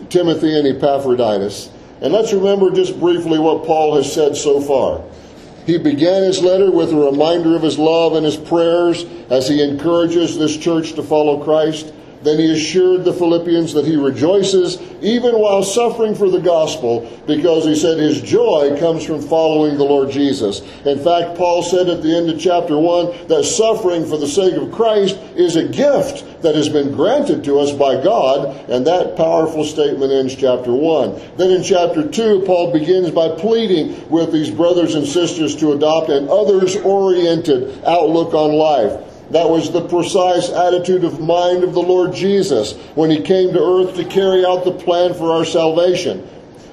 Timothy 0.10 0.58
and 0.58 0.68
Epaphroditus. 0.68 1.70
And 2.02 2.12
let's 2.12 2.34
remember 2.34 2.72
just 2.72 3.00
briefly 3.00 3.40
what 3.40 3.66
Paul 3.66 3.96
has 3.96 4.12
said 4.12 4.36
so 4.36 4.60
far. 4.60 5.04
He 5.66 5.78
began 5.78 6.24
his 6.24 6.42
letter 6.42 6.70
with 6.70 6.92
a 6.92 6.98
reminder 6.98 7.56
of 7.56 7.62
his 7.62 7.80
love 7.80 8.14
and 8.14 8.26
his 8.26 8.36
prayers 8.36 9.06
as 9.30 9.48
he 9.48 9.64
encourages 9.64 10.38
this 10.38 10.58
church 10.58 10.94
to 10.94 11.04
follow 11.04 11.44
Christ. 11.44 11.94
Then 12.24 12.40
he 12.40 12.52
assured 12.52 13.04
the 13.04 13.14
Philippians 13.14 13.74
that 13.74 13.86
he 13.86 13.96
rejoices 13.96 14.82
even 15.02 15.38
while 15.38 15.64
suffering 15.64 16.16
for 16.16 16.30
the 16.30 16.40
gospel 16.40 17.10
because 17.28 17.66
he 17.66 17.76
said 17.76 17.98
his 17.98 18.22
joy 18.22 18.78
comes 18.80 19.06
from 19.06 19.22
following 19.22 19.78
the 19.78 19.84
Lord 19.84 20.10
Jesus. 20.10 20.62
In 20.86 21.00
fact, 21.04 21.38
Paul 21.38 21.62
said 21.62 21.90
at 21.90 22.02
the 22.02 22.16
end 22.16 22.30
of 22.30 22.40
chapter 22.40 22.78
1 22.78 23.28
that 23.28 23.44
suffering 23.44 24.06
for 24.06 24.18
the 24.18 24.28
sake 24.28 24.56
of 24.56 24.72
Christ 24.72 25.18
is 25.36 25.56
a 25.56 25.68
gift 25.68 26.42
that 26.42 26.56
has 26.56 26.70
been 26.70 26.92
granted 26.92 27.44
to 27.46 27.60
us 27.60 27.72
by 27.72 28.02
God, 28.02 28.70
and 28.70 28.86
that 28.86 29.16
powerful 29.16 29.64
statement 29.64 30.12
ends 30.12 30.36
chapter 30.36 30.74
1. 30.74 31.38
Then 31.38 31.52
in 31.52 31.64
chapter 31.64 32.08
2, 32.08 32.44
Paul 32.46 32.72
begins 32.72 33.12
by 33.12 33.30
pleading 33.30 34.10
with 34.10 34.32
these 34.32 34.52
brothers 34.52 34.96
and 34.96 35.08
sisters 35.08 35.56
to 35.58 35.72
adopt 35.72 36.10
an 36.10 36.28
others 36.30 36.76
oriented 36.76 37.84
outlook 37.86 38.34
on 38.34 38.52
life. 38.52 39.13
That 39.34 39.50
was 39.50 39.72
the 39.72 39.82
precise 39.88 40.50
attitude 40.50 41.04
of 41.04 41.20
mind 41.20 41.64
of 41.64 41.74
the 41.74 41.82
Lord 41.82 42.14
Jesus 42.14 42.74
when 42.94 43.10
he 43.10 43.20
came 43.20 43.52
to 43.52 43.60
earth 43.60 43.96
to 43.96 44.06
carry 44.06 44.46
out 44.46 44.64
the 44.64 44.72
plan 44.72 45.16
for 45.16 45.32
our 45.32 45.44
salvation. 45.44 46.28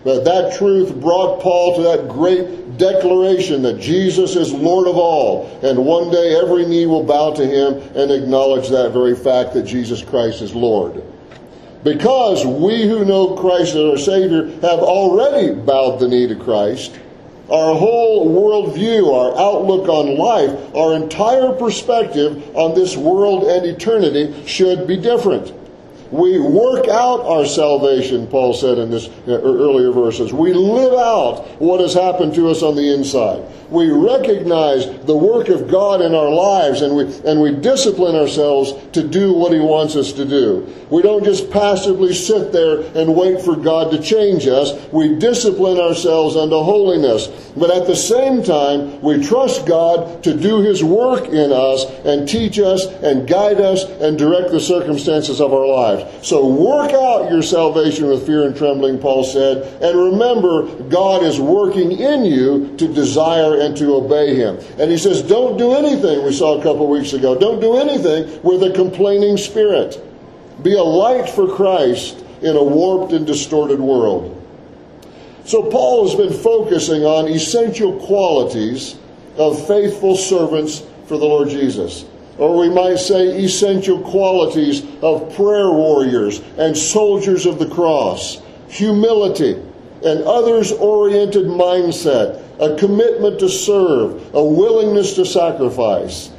But 0.05 0.25
that 0.25 0.59
truth 0.59 0.95
brought 0.95 1.40
Paul 1.40 1.76
to 1.76 1.83
that 1.85 2.09
great 2.09 2.76
declaration 2.76 3.62
that 3.62 3.81
Jesus 3.81 4.37
is 4.37 4.52
Lord 4.52 4.88
of 4.88 4.99
all, 4.99 5.47
and 5.62 5.87
one 5.87 6.11
day 6.11 6.37
every 6.37 6.67
knee 6.67 6.85
will 6.85 7.02
bow 7.02 7.33
to 7.33 7.47
him 7.47 7.81
and 7.97 8.11
acknowledge 8.11 8.69
that 8.69 8.93
very 8.93 9.17
fact 9.17 9.55
that 9.55 9.62
Jesus 9.62 10.02
Christ 10.02 10.43
is 10.43 10.55
Lord. 10.55 11.02
Because 11.83 12.45
we 12.45 12.83
who 12.87 13.07
know 13.07 13.37
Christ 13.37 13.75
as 13.75 13.85
our 13.85 13.97
Savior 13.97 14.47
have 14.61 14.81
already 14.81 15.55
bowed 15.55 15.99
the 15.99 16.09
knee 16.09 16.26
to 16.29 16.37
Christ, 16.37 16.99
our 17.50 17.75
whole 17.75 18.28
worldview, 18.28 19.12
our 19.12 19.38
outlook 19.38 19.88
on 19.88 20.16
life, 20.16 20.75
our 20.75 20.95
entire 20.95 21.52
perspective 21.52 22.57
on 22.57 22.75
this 22.75 22.97
world 22.97 23.45
and 23.45 23.66
eternity 23.66 24.47
should 24.47 24.87
be 24.87 24.97
different. 24.97 25.54
We 26.11 26.40
work 26.40 26.88
out 26.88 27.21
our 27.21 27.47
salvation, 27.47 28.26
Paul 28.26 28.54
said 28.54 28.78
in 28.78 28.90
this 28.90 29.07
uh, 29.28 29.40
earlier 29.42 29.92
verses. 29.92 30.33
We 30.33 30.52
live 30.52 30.95
out 30.95 31.47
what 31.61 31.80
has 31.80 31.95
happened 31.95 32.35
to 32.35 32.49
us 32.49 32.62
on 32.62 32.75
the 32.75 32.92
inside. 32.92 33.45
We 33.71 33.91
recognize 33.91 34.87
the 35.05 35.17
work 35.17 35.49
of 35.49 35.71
God 35.71 36.00
in 36.00 36.15
our 36.15 36.31
lives 36.31 36.83
and 36.83 36.97
we, 36.97 37.05
and 37.31 37.41
we 37.41 37.53
discipline 37.53 38.17
ourselves 38.17 38.73
to 38.93 39.07
do 39.07 39.33
what 39.33 39.53
He 39.53 39.61
wants 39.61 39.95
us 39.97 40.12
to 40.15 40.25
do. 40.25 40.67
We 40.91 41.03
don't 41.03 41.25
just 41.25 41.50
passively 41.50 42.12
sit 42.12 42.53
there 42.53 42.81
and 43.00 43.15
wait 43.15 43.41
for 43.43 43.55
God 43.55 43.93
to 43.93 44.03
change 44.03 44.47
us. 44.49 44.73
We 44.93 45.17
discipline 45.17 45.79
ourselves 45.79 46.35
unto 46.37 46.57
holiness. 46.57 47.29
But 47.57 47.71
at 47.71 47.87
the 47.87 47.95
same 47.95 48.43
time, 48.43 49.00
we 49.03 49.25
trust 49.25 49.67
God 49.67 50.25
to 50.25 50.37
do 50.37 50.62
His 50.62 50.83
work 50.83 51.27
in 51.27 51.53
us 51.53 51.85
and 52.05 52.29
teach 52.29 52.59
us 52.59 52.87
and 52.87 53.29
guide 53.29 53.61
us 53.61 53.85
and 53.85 54.19
direct 54.19 54.50
the 54.50 54.61
circumstances 54.61 55.41
of 55.41 55.53
our 55.53 55.67
lives. 55.67 56.27
So 56.27 56.47
work 56.47 56.93
out 56.93 57.31
your 57.31 57.43
salvation 57.43 58.09
with 58.09 58.27
fear 58.27 58.47
and 58.47 58.57
trembling, 58.57 58.99
Paul 58.99 59.25
said, 59.25 59.83
and 59.83 59.99
remember 59.99 60.67
God 60.89 61.23
is 61.23 61.39
working 61.39 61.93
in 61.93 62.25
you 62.25 62.77
to 62.77 62.93
desire 62.93 63.60
and 63.61 63.76
to 63.76 63.95
obey 63.95 64.35
Him. 64.35 64.59
And 64.79 64.90
he 64.90 64.99
says, 64.99 65.23
don't 65.23 65.57
do 65.57 65.75
anything, 65.75 66.25
we 66.25 66.33
saw 66.33 66.59
a 66.59 66.62
couple 66.62 66.88
weeks 66.88 67.12
ago, 67.12 67.38
don't 67.38 67.61
do 67.61 67.76
anything 67.76 68.43
with 68.43 68.62
a 68.62 68.73
complaining 68.73 69.37
spirit. 69.37 70.02
Be 70.62 70.75
a 70.75 70.83
light 70.83 71.29
for 71.29 71.55
Christ 71.55 72.25
in 72.43 72.57
a 72.57 72.62
warped 72.62 73.12
and 73.12 73.26
distorted 73.26 73.81
world. 73.81 74.37
So 75.45 75.71
Paul 75.71 76.09
has 76.09 76.17
been 76.17 76.33
focusing 76.33 77.02
on 77.05 77.29
essential 77.29 77.99
qualities 78.07 78.97
of 79.37 79.67
faithful 79.67 80.17
servants 80.17 80.83
for 81.07 81.19
the 81.19 81.25
Lord 81.25 81.49
Jesus 81.49 82.05
or 82.40 82.57
we 82.57 82.71
might 82.71 82.97
say 82.97 83.45
essential 83.45 84.00
qualities 84.00 84.83
of 85.02 85.37
prayer 85.37 85.71
warriors 85.71 86.40
and 86.57 86.75
soldiers 86.75 87.45
of 87.45 87.59
the 87.59 87.69
cross 87.69 88.40
humility, 88.71 89.52
an 90.05 90.23
others 90.25 90.73
oriented 90.73 91.45
mindset, 91.45 92.40
a 92.61 92.76
commitment 92.76 93.40
to 93.40 93.49
serve, 93.49 94.35
a 94.35 94.45
willingness 94.45 95.14
to 95.14 95.25
sacrifice. 95.25 96.31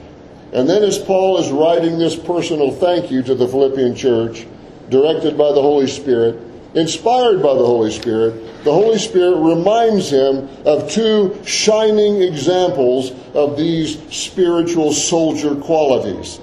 And 0.54 0.70
then, 0.70 0.84
as 0.84 1.00
Paul 1.00 1.38
is 1.38 1.50
writing 1.50 1.98
this 1.98 2.16
personal 2.16 2.72
thank 2.72 3.10
you 3.10 3.24
to 3.24 3.36
the 3.36 3.48
Philippian 3.48 3.96
church, 3.96 4.46
directed 4.90 5.38
by 5.38 5.52
the 5.54 5.62
Holy 5.62 5.88
Spirit, 5.88 6.40
inspired 6.76 7.42
by 7.42 7.54
the 7.54 7.66
Holy 7.66 7.92
Spirit, 7.92 8.64
the 8.64 8.72
Holy 8.72 9.00
Spirit 9.00 9.38
reminds 9.38 10.10
him 10.10 10.48
of 10.66 10.92
two 10.92 11.42
shining 11.46 12.22
examples 12.22 13.12
of 13.34 13.58
these 13.58 13.98
spiritual 14.14 14.94
soldier 14.94 15.56
qualities 15.56 16.40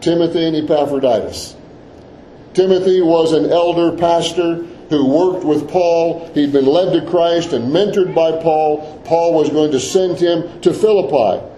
Timothy 0.00 0.46
and 0.46 0.56
Epaphroditus. 0.56 1.56
Timothy 2.54 3.00
was 3.00 3.32
an 3.32 3.50
elder 3.50 3.96
pastor 3.96 4.66
who 4.92 5.06
worked 5.06 5.44
with 5.44 5.68
Paul. 5.68 6.30
He'd 6.34 6.52
been 6.52 6.66
led 6.66 6.92
to 6.92 7.10
Christ 7.10 7.52
and 7.52 7.72
mentored 7.72 8.14
by 8.14 8.32
Paul. 8.42 9.02
Paul 9.04 9.34
was 9.34 9.50
going 9.50 9.72
to 9.72 9.80
send 9.80 10.18
him 10.18 10.60
to 10.60 10.72
Philippi. 10.72 11.48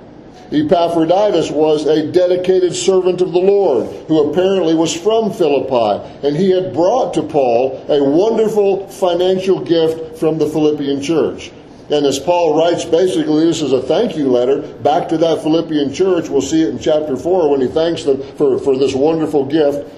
Epaphroditus 0.53 1.51
was 1.51 1.87
a 1.87 2.13
dedicated 2.13 2.75
servant 2.75 3.21
of 3.21 3.33
the 3.33 3.39
Lord 3.39 3.89
who 4.07 4.31
apparently 4.31 4.75
was 4.75 4.95
from 4.95 5.33
Philippi, 5.33 6.27
and 6.27 6.37
he 6.37 6.51
had 6.51 6.73
brought 6.73 7.15
to 7.15 7.23
Paul 7.23 7.85
a 7.89 8.03
wonderful 8.03 8.89
financial 8.89 9.61
gift 9.61 10.19
from 10.19 10.39
the 10.39 10.47
Philippian 10.47 11.03
church. 11.03 11.51
And 11.91 12.07
as 12.07 12.19
Paul 12.19 12.57
writes, 12.57 12.85
basically, 12.85 13.45
this 13.45 13.61
is 13.61 13.73
a 13.73 13.83
thank 13.83 14.17
you 14.17 14.29
letter 14.29 14.63
back 14.63 15.09
to 15.11 15.19
that 15.19 15.43
Philippian 15.43 15.93
church. 15.93 16.31
We'll 16.31 16.41
see 16.41 16.63
it 16.63 16.71
in 16.71 16.79
chapter 16.79 17.17
4 17.17 17.51
when 17.51 17.61
he 17.61 17.67
thanks 17.67 18.05
them 18.05 18.23
for, 18.37 18.59
for 18.59 18.79
this 18.79 18.95
wonderful 18.95 19.45
gift. 19.45 19.91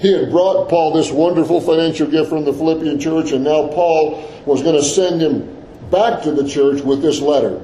He 0.00 0.12
had 0.12 0.30
brought 0.30 0.70
Paul 0.70 0.94
this 0.94 1.10
wonderful 1.10 1.60
financial 1.60 2.06
gift 2.06 2.30
from 2.30 2.44
the 2.44 2.54
Philippian 2.54 2.98
church, 2.98 3.32
and 3.32 3.44
now 3.44 3.68
Paul 3.68 4.26
was 4.46 4.62
going 4.62 4.76
to 4.76 4.82
send 4.82 5.20
him 5.20 5.56
back 5.90 6.22
to 6.22 6.32
the 6.32 6.48
church 6.48 6.80
with 6.80 7.02
this 7.02 7.20
letter. 7.20 7.60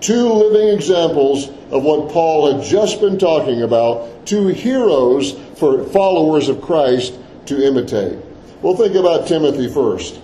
Two 0.00 0.32
living 0.32 0.74
examples 0.74 1.48
of 1.70 1.84
what 1.84 2.10
Paul 2.10 2.52
had 2.52 2.64
just 2.64 3.00
been 3.00 3.18
talking 3.18 3.62
about, 3.62 4.26
two 4.26 4.48
heroes 4.48 5.32
for 5.56 5.84
followers 5.84 6.48
of 6.48 6.60
Christ 6.60 7.14
to 7.46 7.64
imitate. 7.64 8.18
We'll 8.60 8.76
think 8.76 8.96
about 8.96 9.28
Timothy 9.28 9.68
first. 9.72 10.18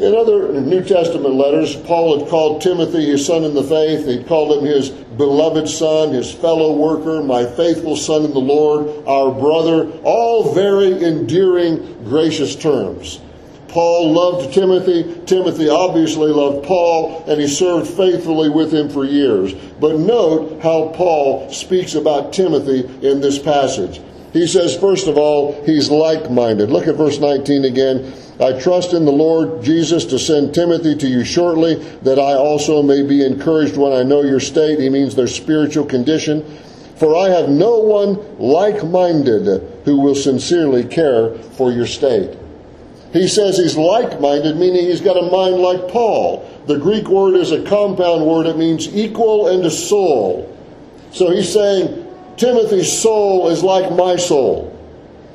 In 0.00 0.14
other 0.14 0.50
New 0.58 0.82
Testament 0.82 1.34
letters, 1.34 1.76
Paul 1.76 2.18
had 2.18 2.28
called 2.30 2.62
Timothy 2.62 3.04
his 3.04 3.26
son 3.26 3.44
in 3.44 3.52
the 3.52 3.62
faith. 3.62 4.06
He'd 4.06 4.26
called 4.26 4.56
him 4.56 4.64
his 4.64 4.88
beloved 4.88 5.68
son, 5.68 6.14
his 6.14 6.32
fellow 6.32 6.72
worker, 6.72 7.22
my 7.22 7.44
faithful 7.44 7.96
son 7.96 8.24
in 8.24 8.30
the 8.30 8.38
Lord, 8.38 9.06
our 9.06 9.30
brother, 9.30 9.90
all 10.02 10.54
very 10.54 11.04
endearing, 11.04 12.02
gracious 12.02 12.56
terms. 12.56 13.20
Paul 13.68 14.14
loved 14.14 14.54
Timothy. 14.54 15.20
Timothy 15.26 15.68
obviously 15.68 16.30
loved 16.30 16.66
Paul, 16.66 17.22
and 17.28 17.38
he 17.38 17.46
served 17.46 17.86
faithfully 17.86 18.48
with 18.48 18.72
him 18.72 18.88
for 18.88 19.04
years. 19.04 19.52
But 19.52 19.98
note 19.98 20.62
how 20.62 20.94
Paul 20.96 21.52
speaks 21.52 21.94
about 21.94 22.32
Timothy 22.32 22.86
in 23.06 23.20
this 23.20 23.38
passage. 23.38 24.00
He 24.32 24.46
says, 24.46 24.76
first 24.76 25.08
of 25.08 25.18
all, 25.18 25.62
he's 25.64 25.90
like 25.90 26.30
minded. 26.30 26.70
Look 26.70 26.86
at 26.86 26.94
verse 26.94 27.18
19 27.18 27.64
again. 27.64 28.12
I 28.40 28.58
trust 28.58 28.94
in 28.94 29.04
the 29.04 29.12
Lord 29.12 29.62
Jesus 29.62 30.04
to 30.06 30.18
send 30.18 30.54
Timothy 30.54 30.96
to 30.96 31.06
you 31.08 31.24
shortly, 31.24 31.74
that 32.02 32.18
I 32.18 32.34
also 32.34 32.82
may 32.82 33.02
be 33.02 33.24
encouraged 33.24 33.76
when 33.76 33.92
I 33.92 34.02
know 34.02 34.22
your 34.22 34.40
state. 34.40 34.78
He 34.78 34.88
means 34.88 35.14
their 35.14 35.26
spiritual 35.26 35.84
condition. 35.84 36.42
For 36.96 37.16
I 37.16 37.30
have 37.30 37.48
no 37.48 37.78
one 37.78 38.38
like 38.38 38.84
minded 38.84 39.84
who 39.84 40.00
will 40.00 40.14
sincerely 40.14 40.84
care 40.84 41.36
for 41.38 41.72
your 41.72 41.86
state. 41.86 42.38
He 43.12 43.26
says 43.26 43.56
he's 43.56 43.76
like 43.76 44.20
minded, 44.20 44.56
meaning 44.56 44.86
he's 44.86 45.00
got 45.00 45.16
a 45.16 45.30
mind 45.30 45.56
like 45.56 45.88
Paul. 45.88 46.48
The 46.66 46.78
Greek 46.78 47.08
word 47.08 47.34
is 47.34 47.50
a 47.50 47.62
compound 47.62 48.24
word, 48.24 48.46
it 48.46 48.56
means 48.56 48.94
equal 48.94 49.48
and 49.48 49.64
a 49.64 49.70
soul. 49.70 50.56
So 51.10 51.30
he's 51.30 51.52
saying, 51.52 52.06
Timothy's 52.40 52.90
soul 52.90 53.50
is 53.50 53.62
like 53.62 53.92
my 53.92 54.16
soul. 54.16 54.74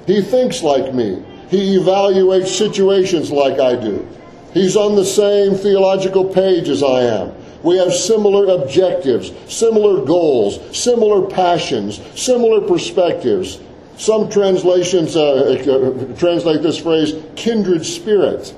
He 0.08 0.24
thinks 0.24 0.64
like 0.64 0.92
me. 0.92 1.24
He 1.50 1.78
evaluates 1.78 2.48
situations 2.48 3.30
like 3.30 3.60
I 3.60 3.76
do. 3.76 4.08
He's 4.56 4.76
on 4.76 4.96
the 4.96 5.06
same 5.06 5.54
theological 5.54 6.26
page 6.26 6.68
as 6.68 6.82
I 6.82 7.02
am. 7.02 7.32
We 7.62 7.78
have 7.78 7.94
similar 7.94 8.60
objectives, 8.60 9.32
similar 9.48 10.04
goals, 10.04 10.60
similar 10.76 11.30
passions, 11.30 12.02
similar 12.20 12.68
perspectives. 12.68 13.60
Some 13.98 14.28
translations 14.28 15.16
uh, 15.16 15.54
uh, 15.62 16.18
translate 16.18 16.64
this 16.64 16.80
phrase 16.80 17.14
kindred 17.36 17.86
spirit. 17.86 18.52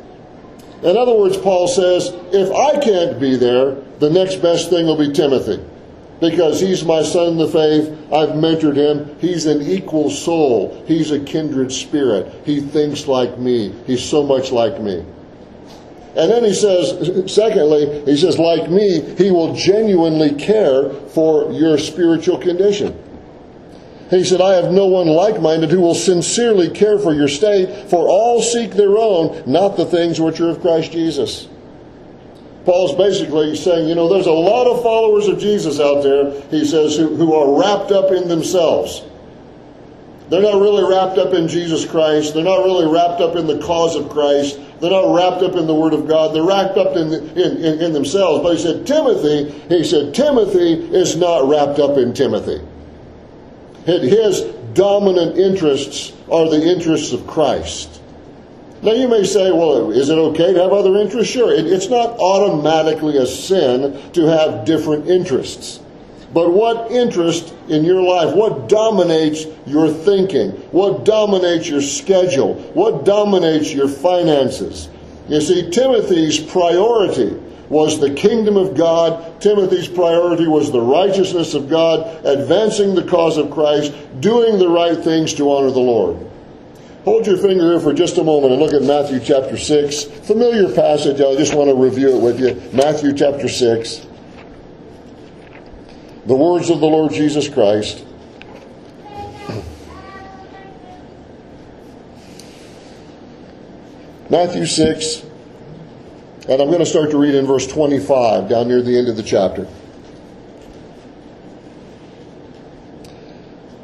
In 0.84 0.96
other 0.96 1.14
words, 1.14 1.36
Paul 1.36 1.68
says, 1.68 2.14
if 2.32 2.50
I 2.50 2.80
can't 2.80 3.20
be 3.20 3.36
there, 3.36 3.76
the 4.00 4.10
next 4.10 4.38
best 4.38 4.70
thing 4.70 4.86
will 4.86 4.98
be 4.98 5.12
Timothy. 5.12 5.62
Because 6.20 6.60
he's 6.60 6.84
my 6.84 7.04
son 7.04 7.34
in 7.34 7.38
the 7.38 7.48
faith. 7.48 7.90
I've 8.12 8.30
mentored 8.30 8.76
him. 8.76 9.16
He's 9.20 9.46
an 9.46 9.62
equal 9.62 10.10
soul. 10.10 10.84
He's 10.88 11.12
a 11.12 11.20
kindred 11.20 11.72
spirit. 11.72 12.34
He 12.44 12.60
thinks 12.60 13.08
like 13.08 13.38
me. 13.38 13.74
He's 13.86 14.04
so 14.04 14.24
much 14.24 14.52
like 14.52 14.82
me. 14.82 15.06
And 16.16 16.32
then 16.32 16.44
he 16.44 16.54
says, 16.56 17.32
secondly, 17.32 18.04
he 18.06 18.18
says, 18.18 18.40
like 18.40 18.72
me, 18.72 19.02
he 19.16 19.30
will 19.30 19.54
genuinely 19.54 20.34
care 20.34 20.90
for 20.90 21.52
your 21.52 21.78
spiritual 21.78 22.40
condition. 22.40 22.98
He 24.10 24.24
said, 24.24 24.42
I 24.42 24.54
have 24.54 24.72
no 24.72 24.88
one 24.88 25.08
like 25.08 25.40
minded 25.40 25.70
who 25.70 25.82
will 25.82 25.94
sincerely 25.94 26.72
care 26.72 26.98
for 26.98 27.14
your 27.14 27.28
state, 27.28 27.90
for 27.92 28.08
all 28.08 28.42
seek 28.42 28.72
their 28.72 28.98
own, 28.98 29.44
not 29.46 29.78
the 29.78 29.86
things 29.86 30.20
which 30.20 30.40
are 30.40 30.50
of 30.50 30.62
Christ 30.62 30.94
Jesus. 30.94 31.48
Paul's 32.68 32.96
basically 32.96 33.56
saying, 33.56 33.88
you 33.88 33.96
know, 33.96 34.10
there's 34.10 34.28
a 34.28 34.32
lot 34.32 34.68
of 34.68 34.84
followers 34.84 35.30
of 35.30 35.40
Jesus 35.40 35.80
out 35.80 36.04
there, 36.04 36.32
he 36.52 36.66
says, 36.66 36.98
who, 36.98 37.16
who 37.16 37.34
are 37.34 37.58
wrapped 37.58 37.94
up 37.94 38.12
in 38.12 38.28
themselves. 38.28 39.04
They're 40.28 40.42
not 40.42 40.60
really 40.60 40.84
wrapped 40.84 41.18
up 41.18 41.34
in 41.34 41.48
Jesus 41.48 41.90
Christ. 41.90 42.34
They're 42.34 42.44
not 42.44 42.66
really 42.66 42.86
wrapped 42.94 43.22
up 43.22 43.38
in 43.38 43.48
the 43.48 43.60
cause 43.60 43.96
of 43.96 44.10
Christ. 44.10 44.60
They're 44.82 44.92
not 44.92 45.16
wrapped 45.16 45.44
up 45.44 45.56
in 45.56 45.66
the 45.66 45.74
Word 45.74 45.94
of 45.94 46.10
God. 46.10 46.36
They're 46.36 46.44
wrapped 46.44 46.78
up 46.78 46.98
in, 46.98 47.14
in, 47.14 47.64
in, 47.64 47.82
in 47.84 47.94
themselves. 47.94 48.44
But 48.44 48.58
he 48.58 48.62
said, 48.62 48.86
Timothy, 48.86 49.50
he 49.70 49.86
said, 49.86 50.14
Timothy 50.14 50.74
is 50.94 51.16
not 51.16 51.48
wrapped 51.48 51.80
up 51.80 51.98
in 51.98 52.14
Timothy. 52.14 52.60
His 53.86 54.42
dominant 54.74 55.38
interests 55.38 56.12
are 56.30 56.50
the 56.50 56.62
interests 56.62 57.14
of 57.14 57.26
Christ. 57.28 58.02
Now 58.82 58.92
you 58.92 59.08
may 59.08 59.24
say, 59.24 59.52
well, 59.52 59.92
is 59.92 60.10
it 60.10 60.18
okay 60.18 60.54
to 60.54 60.62
have 60.62 60.72
other 60.72 60.98
interests? 60.98 61.34
Sure. 61.34 61.52
it's 61.52 61.90
not 61.90 62.18
automatically 62.20 63.18
a 63.18 63.26
sin 63.26 64.12
to 64.14 64.26
have 64.26 64.66
different 64.66 65.08
interests. 65.08 65.80
But 66.34 66.52
what 66.52 66.92
interest 66.92 67.54
in 67.70 67.84
your 67.84 68.02
life, 68.02 68.36
what 68.36 68.70
dominates 68.70 69.46
your 69.66 69.90
thinking? 69.90 70.52
What 70.72 71.06
dominates 71.06 71.68
your 71.68 71.82
schedule? 71.82 72.56
What 72.74 73.06
dominates 73.06 73.74
your 73.74 73.88
finances? 73.88 74.90
You 75.30 75.42
see, 75.42 75.70
Timothy's 75.72 76.40
priority 76.40 77.36
was 77.70 78.00
the 78.00 78.14
kingdom 78.14 78.58
of 78.58 78.76
God. 78.76 79.42
Timothy's 79.42 79.88
priority 79.88 80.48
was 80.48 80.72
the 80.72 80.82
righteousness 80.82 81.54
of 81.54 81.70
God, 81.70 82.26
advancing 82.26 82.96
the 82.96 83.04
cause 83.04 83.38
of 83.38 83.52
Christ, 83.52 83.94
doing 84.20 84.60
the 84.60 84.70
right 84.70 84.98
things 84.98 85.34
to 85.36 85.52
honor 85.52 85.72
the 85.72 85.80
Lord. 85.80 86.18
Hold 87.08 87.26
your 87.26 87.38
finger 87.38 87.72
here 87.72 87.80
for 87.80 87.94
just 87.94 88.18
a 88.18 88.24
moment 88.24 88.52
and 88.52 88.62
look 88.62 88.74
at 88.74 88.82
Matthew 88.82 89.22
chapter 89.22 89.56
6. 89.56 90.04
Familiar 90.04 90.76
passage, 90.76 91.22
I 91.22 91.38
just 91.38 91.54
want 91.54 91.70
to 91.70 91.74
review 91.74 92.18
it 92.18 92.22
with 92.22 92.38
you. 92.38 92.62
Matthew 92.74 93.14
chapter 93.14 93.48
6 93.48 94.06
the 96.26 96.36
words 96.36 96.70
of 96.70 96.82
the 96.82 96.86
Lord 96.86 97.14
Jesus 97.14 97.48
Christ. 97.48 98.06
Matthew 104.30 104.66
6, 104.66 105.22
and 106.50 106.62
I'm 106.62 106.68
going 106.68 106.80
to 106.80 106.86
start 106.86 107.12
to 107.12 107.18
read 107.18 107.36
in 107.36 107.46
verse 107.46 107.66
25, 107.68 108.50
down 108.50 108.68
near 108.68 108.82
the 108.82 108.98
end 108.98 109.08
of 109.08 109.16
the 109.16 109.24
chapter. 109.24 109.66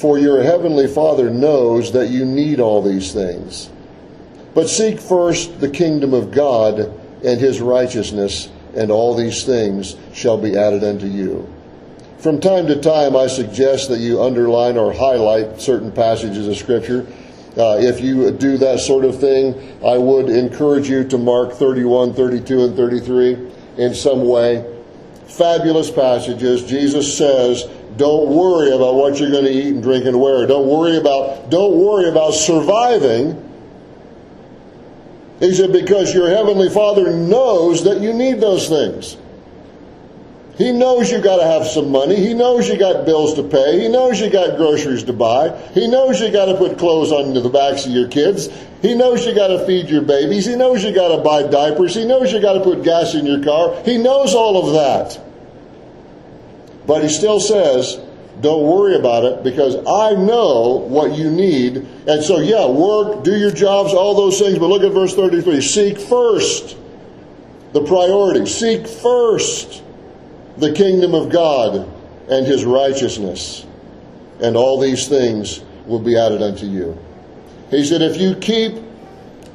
for 0.00 0.18
your 0.18 0.42
heavenly 0.42 0.86
Father 0.86 1.28
knows 1.28 1.92
that 1.92 2.08
you 2.08 2.24
need 2.24 2.58
all 2.58 2.80
these 2.80 3.12
things. 3.12 3.68
But 4.54 4.68
seek 4.68 4.98
first 4.98 5.60
the 5.60 5.68
kingdom 5.68 6.14
of 6.14 6.32
God 6.32 6.78
and 7.22 7.38
his 7.38 7.60
righteousness 7.60 8.48
and 8.74 8.90
all 8.90 9.14
these 9.14 9.44
things 9.44 9.96
shall 10.14 10.38
be 10.38 10.56
added 10.56 10.84
unto 10.84 11.06
you. 11.06 11.46
From 12.18 12.40
time 12.40 12.66
to 12.68 12.80
time, 12.80 13.14
I 13.14 13.26
suggest 13.26 13.90
that 13.90 13.98
you 13.98 14.22
underline 14.22 14.78
or 14.78 14.92
highlight 14.92 15.60
certain 15.60 15.92
passages 15.92 16.48
of 16.48 16.56
Scripture. 16.56 17.06
Uh, 17.56 17.76
if 17.80 18.00
you 18.00 18.30
do 18.30 18.56
that 18.58 18.80
sort 18.80 19.04
of 19.04 19.20
thing, 19.20 19.54
I 19.84 19.98
would 19.98 20.30
encourage 20.30 20.88
you 20.88 21.04
to 21.04 21.18
mark 21.18 21.52
31, 21.52 22.14
32, 22.14 22.64
and 22.64 22.76
33 22.76 23.50
in 23.76 23.94
some 23.94 24.26
way. 24.26 24.64
Fabulous 25.26 25.90
passages. 25.90 26.64
Jesus 26.64 27.16
says, 27.16 27.68
don't 27.96 28.28
worry 28.28 28.70
about 28.74 28.94
what 28.94 29.18
you're 29.18 29.30
going 29.30 29.44
to 29.44 29.50
eat 29.50 29.74
and 29.74 29.82
drink 29.82 30.04
and 30.04 30.20
wear. 30.20 30.46
Don't 30.46 30.68
worry 30.68 30.96
about, 30.96 31.50
don't 31.50 31.76
worry 31.78 32.08
about 32.08 32.32
surviving 32.32 33.50
he 35.40 35.54
said, 35.54 35.72
because 35.72 36.14
your 36.14 36.28
heavenly 36.28 36.68
Father 36.68 37.10
knows 37.16 37.84
that 37.84 38.00
you 38.00 38.12
need 38.12 38.40
those 38.40 38.68
things. 38.68 39.16
He 40.58 40.70
knows 40.70 41.10
you 41.10 41.22
got 41.22 41.38
to 41.38 41.44
have 41.44 41.66
some 41.66 41.90
money. 41.90 42.16
He 42.16 42.34
knows 42.34 42.68
you 42.68 42.78
got 42.78 43.06
bills 43.06 43.32
to 43.34 43.42
pay. 43.42 43.80
He 43.80 43.88
knows 43.88 44.20
you 44.20 44.28
got 44.28 44.58
groceries 44.58 45.04
to 45.04 45.14
buy. 45.14 45.58
He 45.72 45.88
knows 45.88 46.20
you 46.20 46.30
got 46.30 46.44
to 46.46 46.58
put 46.58 46.78
clothes 46.78 47.10
on 47.10 47.32
the 47.32 47.48
backs 47.48 47.86
of 47.86 47.92
your 47.92 48.08
kids. 48.08 48.50
He 48.82 48.94
knows 48.94 49.24
you 49.24 49.34
got 49.34 49.48
to 49.48 49.64
feed 49.64 49.88
your 49.88 50.02
babies. 50.02 50.44
He 50.44 50.56
knows 50.56 50.84
you 50.84 50.94
got 50.94 51.16
to 51.16 51.22
buy 51.22 51.44
diapers. 51.44 51.94
He 51.94 52.04
knows 52.04 52.30
you 52.30 52.42
got 52.42 52.52
to 52.52 52.60
put 52.60 52.82
gas 52.82 53.14
in 53.14 53.24
your 53.24 53.42
car. 53.42 53.82
He 53.84 53.96
knows 53.96 54.34
all 54.34 54.68
of 54.68 54.74
that. 54.74 55.29
But 56.90 57.04
he 57.04 57.08
still 57.08 57.38
says, 57.38 58.00
don't 58.40 58.66
worry 58.66 58.96
about 58.96 59.24
it 59.24 59.44
because 59.44 59.76
I 59.76 60.20
know 60.20 60.84
what 60.88 61.16
you 61.16 61.30
need. 61.30 61.76
And 62.08 62.20
so, 62.20 62.40
yeah, 62.40 62.66
work, 62.66 63.22
do 63.22 63.38
your 63.38 63.52
jobs, 63.52 63.94
all 63.94 64.16
those 64.16 64.40
things. 64.40 64.58
But 64.58 64.66
look 64.66 64.82
at 64.82 64.90
verse 64.90 65.14
33. 65.14 65.60
Seek 65.60 66.00
first 66.00 66.76
the 67.74 67.84
priority. 67.84 68.44
Seek 68.44 68.88
first 68.88 69.84
the 70.56 70.72
kingdom 70.72 71.14
of 71.14 71.30
God 71.30 71.88
and 72.28 72.44
his 72.44 72.64
righteousness. 72.64 73.64
And 74.42 74.56
all 74.56 74.80
these 74.80 75.06
things 75.06 75.60
will 75.86 76.00
be 76.00 76.18
added 76.18 76.42
unto 76.42 76.66
you. 76.66 76.98
He 77.70 77.84
said, 77.84 78.02
if 78.02 78.16
you 78.16 78.34
keep 78.34 78.82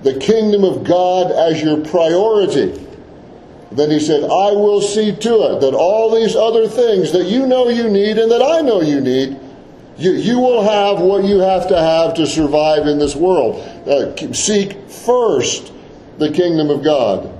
the 0.04 0.17
kingdom 0.19 0.63
of 0.63 0.86
God 0.86 1.34
as 1.34 1.62
your 1.62 1.84
priority, 1.84 2.85
then 3.77 3.91
he 3.91 3.99
said, 3.99 4.23
I 4.23 4.51
will 4.51 4.81
see 4.81 5.15
to 5.15 5.33
it 5.51 5.61
that 5.61 5.73
all 5.73 6.13
these 6.13 6.35
other 6.35 6.67
things 6.67 7.11
that 7.11 7.25
you 7.25 7.47
know 7.47 7.69
you 7.69 7.89
need 7.89 8.17
and 8.17 8.31
that 8.31 8.41
I 8.41 8.61
know 8.61 8.81
you 8.81 9.01
need, 9.01 9.39
you, 9.97 10.11
you 10.11 10.39
will 10.39 10.63
have 10.63 10.99
what 10.99 11.23
you 11.23 11.39
have 11.39 11.67
to 11.69 11.77
have 11.77 12.13
to 12.15 12.27
survive 12.27 12.88
in 12.88 12.99
this 12.99 13.15
world. 13.15 13.55
Uh, 13.88 14.15
seek 14.33 14.89
first 14.89 15.71
the 16.17 16.31
kingdom 16.31 16.69
of 16.69 16.83
God 16.83 17.31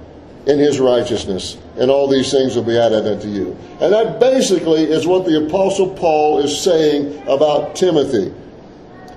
and 0.48 0.60
his 0.60 0.80
righteousness, 0.80 1.58
and 1.78 1.90
all 1.90 2.08
these 2.08 2.32
things 2.32 2.56
will 2.56 2.64
be 2.64 2.78
added 2.78 3.08
unto 3.08 3.28
you. 3.28 3.58
And 3.82 3.92
that 3.94 4.20
basically 4.20 4.84
is 4.84 5.08
what 5.08 5.26
the 5.26 5.46
Apostle 5.46 5.96
Paul 5.96 6.40
is 6.40 6.62
saying 6.62 7.22
about 7.28 7.76
Timothy. 7.76 8.34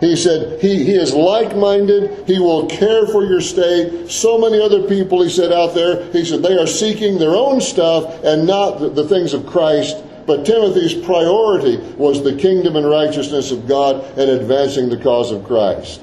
He 0.00 0.14
said, 0.14 0.60
he, 0.60 0.84
he 0.84 0.92
is 0.92 1.12
like 1.12 1.56
minded. 1.56 2.28
He 2.28 2.38
will 2.38 2.66
care 2.66 3.06
for 3.06 3.24
your 3.24 3.40
state. 3.40 4.08
So 4.08 4.38
many 4.38 4.60
other 4.60 4.86
people, 4.86 5.22
he 5.22 5.28
said, 5.28 5.52
out 5.52 5.74
there, 5.74 6.04
he 6.12 6.24
said, 6.24 6.42
they 6.42 6.56
are 6.56 6.68
seeking 6.68 7.18
their 7.18 7.34
own 7.34 7.60
stuff 7.60 8.22
and 8.22 8.46
not 8.46 8.78
the, 8.78 8.90
the 8.90 9.08
things 9.08 9.34
of 9.34 9.46
Christ. 9.46 9.96
But 10.24 10.46
Timothy's 10.46 10.94
priority 10.94 11.78
was 11.96 12.22
the 12.22 12.36
kingdom 12.36 12.76
and 12.76 12.88
righteousness 12.88 13.50
of 13.50 13.66
God 13.66 14.04
and 14.18 14.30
advancing 14.30 14.88
the 14.88 14.98
cause 14.98 15.32
of 15.32 15.44
Christ. 15.44 16.00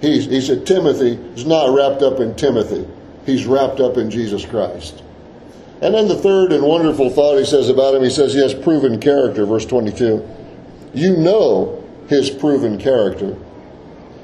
He, 0.00 0.20
he 0.20 0.40
said, 0.42 0.66
Timothy 0.66 1.12
is 1.34 1.46
not 1.46 1.74
wrapped 1.74 2.02
up 2.02 2.20
in 2.20 2.34
Timothy, 2.34 2.86
he's 3.24 3.46
wrapped 3.46 3.80
up 3.80 3.96
in 3.96 4.10
Jesus 4.10 4.44
Christ. 4.44 5.02
And 5.80 5.94
then 5.94 6.08
the 6.08 6.16
third 6.16 6.52
and 6.52 6.64
wonderful 6.64 7.08
thought 7.08 7.38
he 7.38 7.44
says 7.44 7.68
about 7.68 7.94
him, 7.94 8.02
he 8.02 8.10
says 8.10 8.34
he 8.34 8.42
has 8.42 8.54
proven 8.54 9.00
character, 9.00 9.46
verse 9.46 9.64
22. 9.64 10.28
You 10.92 11.16
know 11.16 11.83
his 12.08 12.30
proven 12.30 12.78
character. 12.78 13.36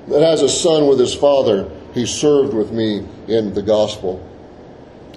That 0.08 0.22
as 0.22 0.42
a 0.42 0.48
son 0.48 0.86
with 0.86 0.98
his 0.98 1.14
father, 1.14 1.70
he 1.94 2.06
served 2.06 2.54
with 2.54 2.72
me 2.72 3.06
in 3.28 3.54
the 3.54 3.62
gospel. 3.62 4.26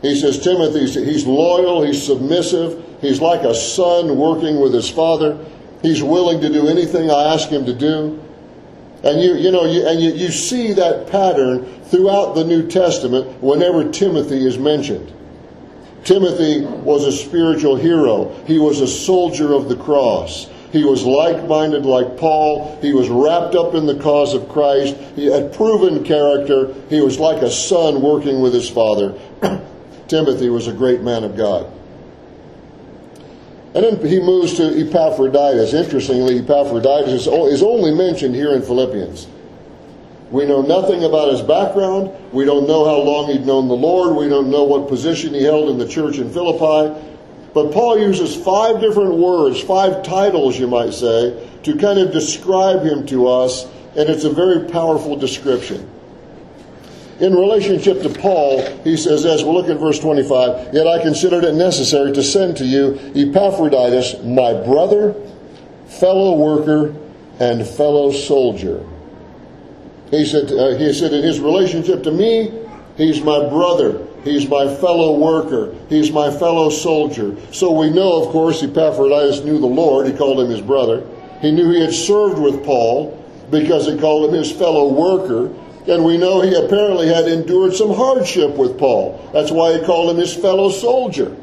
He 0.02 0.20
says, 0.20 0.44
Timothy, 0.44 0.82
he's 0.82 1.26
loyal, 1.26 1.84
he's 1.84 2.04
submissive, 2.04 2.84
he's 3.00 3.22
like 3.22 3.42
a 3.44 3.56
son 3.56 4.18
working 4.18 4.60
with 4.60 4.74
his 4.74 4.90
father. 4.90 5.46
He's 5.82 6.02
willing 6.02 6.40
to 6.42 6.50
do 6.50 6.68
anything 6.68 7.12
I 7.12 7.34
ask 7.34 7.50
him 7.50 7.66
to 7.66 7.74
do. 7.74 8.20
And 9.04 9.22
you, 9.22 9.36
you 9.36 9.52
know, 9.52 9.66
you, 9.66 9.86
and 9.86 10.00
you, 10.02 10.12
you 10.12 10.32
see 10.32 10.72
that 10.74 11.08
pattern 11.08 11.66
throughout 11.84 12.36
the 12.36 12.46
New 12.46 12.68
Testament 12.70 13.44
whenever 13.44 13.92
Timothy 13.92 14.46
is 14.46 14.58
mentioned. 14.58 15.12
Timothy 16.06 16.66
was 16.66 17.06
a 17.06 17.12
spiritual 17.12 17.76
hero. 17.76 18.34
He 18.46 18.60
was 18.60 18.80
a 18.80 18.88
soldier 18.88 19.54
of 19.54 19.68
the 19.68 19.76
cross. 19.76 20.50
He 20.74 20.84
was 20.84 21.04
like 21.04 21.48
minded 21.48 21.86
like 21.86 22.18
Paul. 22.18 22.80
He 22.82 22.94
was 22.94 23.08
wrapped 23.08 23.54
up 23.54 23.76
in 23.76 23.86
the 23.86 24.00
cause 24.00 24.34
of 24.34 24.50
Christ. 24.50 24.96
He 25.16 25.28
had 25.28 25.54
proven 25.54 26.04
character. 26.04 26.74
He 26.90 27.00
was 27.00 27.20
like 27.20 27.44
a 27.44 27.52
son 27.52 28.02
working 28.02 28.42
with 28.42 28.56
his 28.56 28.68
father. 28.68 29.14
Timothy 30.08 30.50
was 30.50 30.66
a 30.66 30.74
great 30.74 31.02
man 31.02 31.24
of 31.24 31.38
God. 31.38 31.72
And 33.76 33.86
then 33.86 34.06
he 34.06 34.20
moves 34.20 34.56
to 34.56 34.64
Epaphroditus. 34.64 35.76
Interestingly, 35.76 36.40
Epaphroditus 36.40 37.28
is 37.28 37.64
only 37.64 37.94
mentioned 37.94 38.34
here 38.34 38.54
in 38.56 38.64
Philippians. 38.64 39.28
We 40.32 40.46
know 40.46 40.64
nothing 40.64 41.04
about 41.04 41.32
his 41.32 41.44
background. 41.44 42.10
We 42.32 42.46
don't 42.46 42.68
know 42.68 42.86
how 42.86 42.98
long 42.98 43.30
he'd 43.30 43.46
known 43.46 43.68
the 43.68 43.76
Lord. 43.76 44.16
We 44.16 44.28
don't 44.28 44.50
know 44.50 44.64
what 44.64 44.88
position 44.88 45.36
he 45.36 45.44
held 45.44 45.70
in 45.70 45.78
the 45.78 45.88
church 45.88 46.18
in 46.18 46.32
Philippi. 46.32 47.13
But 47.54 47.72
Paul 47.72 48.00
uses 48.00 48.36
five 48.36 48.80
different 48.80 49.16
words, 49.16 49.62
five 49.62 50.04
titles, 50.04 50.58
you 50.60 50.68
might 50.68 50.94
say, 50.94 51.50
to 51.64 51.78
kind 51.78 52.00
of 52.00 52.12
describe 52.12 52.82
him 52.82 53.06
to 53.08 53.28
us, 53.28 53.66
and 53.96 54.10
it's 54.10 54.24
a 54.24 54.30
very 54.30 54.70
powerful 54.70 55.16
description. 55.16 55.90
In 57.20 57.36
relationship 57.36 58.02
to 58.02 58.10
Paul, 58.10 58.66
he 58.84 58.98
says, 58.98 59.24
as 59.26 59.44
we 59.44 59.52
look 59.52 59.70
at 59.70 59.78
verse 59.78 60.00
25, 60.00 60.74
yet 60.74 60.88
I 60.88 61.00
considered 61.02 61.44
it 61.44 61.54
necessary 61.54 62.12
to 62.14 62.24
send 62.24 62.58
to 62.58 62.66
you 62.66 63.00
Epaphroditus, 63.16 64.24
my 64.24 64.54
brother, 64.54 65.14
fellow 65.86 66.36
worker, 66.36 66.96
and 67.40 67.66
fellow 67.68 68.12
soldier. 68.12 68.84
He 70.10 70.26
said, 70.26 70.52
uh, 70.52 70.76
he 70.78 70.92
said, 70.92 71.14
in 71.14 71.24
his 71.24 71.40
relationship 71.40 72.04
to 72.04 72.12
me, 72.12 72.52
he's 72.98 73.22
my 73.22 73.48
brother. 73.48 74.08
He's 74.24 74.48
my 74.48 74.74
fellow 74.76 75.18
worker. 75.18 75.76
He's 75.90 76.12
my 76.12 76.32
fellow 76.32 76.70
soldier. 76.70 77.36
So 77.52 77.72
we 77.72 77.90
know, 77.90 78.24
of 78.24 78.30
course, 78.30 78.64
Epaphroditus 78.64 79.44
knew 79.44 79.60
the 79.60 79.68
Lord. 79.68 80.08
He 80.08 80.14
called 80.14 80.40
him 80.40 80.50
his 80.50 80.62
brother. 80.62 81.06
He 81.42 81.52
knew 81.52 81.72
he 81.72 81.82
had 81.82 81.94
served 81.94 82.40
with 82.40 82.64
Paul 82.64 83.20
because 83.52 83.86
he 83.86 83.98
called 83.98 84.30
him 84.30 84.36
his 84.36 84.52
fellow 84.52 84.94
worker. 84.94 85.54
And 85.92 86.06
we 86.06 86.18
know 86.18 86.40
he 86.40 86.56
apparently 86.56 87.08
had 87.08 87.28
endured 87.28 87.74
some 87.74 87.94
hardship 87.94 88.56
with 88.56 88.80
Paul. 88.80 89.30
That's 89.34 89.52
why 89.52 89.78
he 89.78 89.86
called 89.86 90.12
him 90.12 90.18
his 90.18 90.34
fellow 90.34 90.70
soldier. 90.70 91.36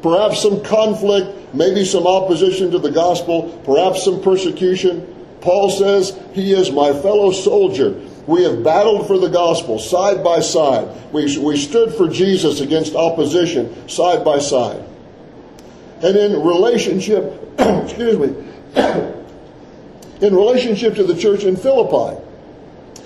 Perhaps 0.00 0.40
some 0.40 0.62
conflict, 0.64 1.54
maybe 1.54 1.84
some 1.84 2.06
opposition 2.06 2.70
to 2.70 2.78
the 2.78 2.90
gospel, 2.90 3.60
perhaps 3.66 4.04
some 4.04 4.22
persecution. 4.22 5.12
Paul 5.42 5.68
says, 5.70 6.18
He 6.32 6.52
is 6.52 6.72
my 6.72 6.92
fellow 6.92 7.30
soldier. 7.30 8.00
We 8.26 8.42
have 8.42 8.64
battled 8.64 9.06
for 9.06 9.18
the 9.18 9.28
gospel 9.28 9.78
side 9.78 10.24
by 10.24 10.40
side. 10.40 10.88
We, 11.12 11.38
we 11.38 11.56
stood 11.56 11.94
for 11.94 12.08
Jesus 12.08 12.60
against 12.60 12.94
opposition 12.94 13.88
side 13.88 14.24
by 14.24 14.40
side. 14.40 14.84
And 16.02 16.16
in 16.16 16.42
relationship, 16.42 17.40
excuse 17.58 18.18
me, 18.18 18.34
in 20.26 20.34
relationship 20.34 20.96
to 20.96 21.04
the 21.04 21.16
church 21.16 21.44
in 21.44 21.56
Philippi, 21.56 22.20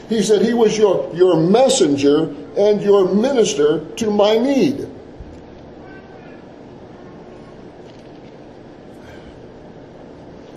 he 0.08 0.22
said 0.22 0.42
he 0.42 0.54
was 0.54 0.76
your, 0.76 1.14
your 1.14 1.36
messenger 1.36 2.34
and 2.56 2.82
your 2.82 3.14
minister 3.14 3.84
to 3.96 4.10
my 4.10 4.38
need. 4.38 4.88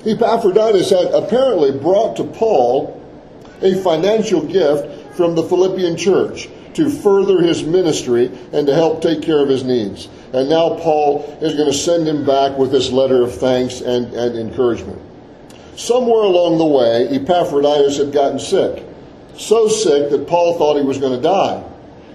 Epaphroditus 0.06 0.89
had 0.89 1.13
apparently 1.13 1.71
brought 1.71 2.17
to 2.17 2.23
Paul 2.23 3.03
a 3.63 3.82
financial 3.82 4.41
gift 4.45 5.15
from 5.15 5.36
the 5.36 5.43
Philippian 5.43 5.97
church 5.97 6.49
to 6.73 6.89
further 6.89 7.41
his 7.41 7.63
ministry 7.63 8.32
and 8.52 8.65
to 8.67 8.73
help 8.73 9.02
take 9.02 9.21
care 9.21 9.41
of 9.41 9.49
his 9.49 9.63
needs. 9.63 10.10
And 10.34 10.49
now 10.49 10.76
Paul 10.76 11.38
is 11.41 11.54
going 11.56 11.71
to 11.71 11.78
send 11.78 12.08
him 12.08 12.26
back 12.26 12.58
with 12.58 12.71
this 12.71 12.91
letter 12.91 13.23
of 13.23 13.36
thanks 13.36 13.82
and, 13.82 14.13
and 14.13 14.38
encouragement. 14.38 14.99
Somewhere 15.76 16.23
along 16.23 16.58
the 16.58 16.65
way, 16.65 17.08
Epaphroditus 17.10 17.97
had 17.97 18.12
gotten 18.12 18.39
sick 18.39 18.84
so 19.38 19.67
sick 19.67 20.10
that 20.12 20.28
Paul 20.28 20.58
thought 20.58 20.78
he 20.78 20.86
was 20.86 20.97
going 20.97 21.15
to 21.15 21.21
die. 21.21 21.63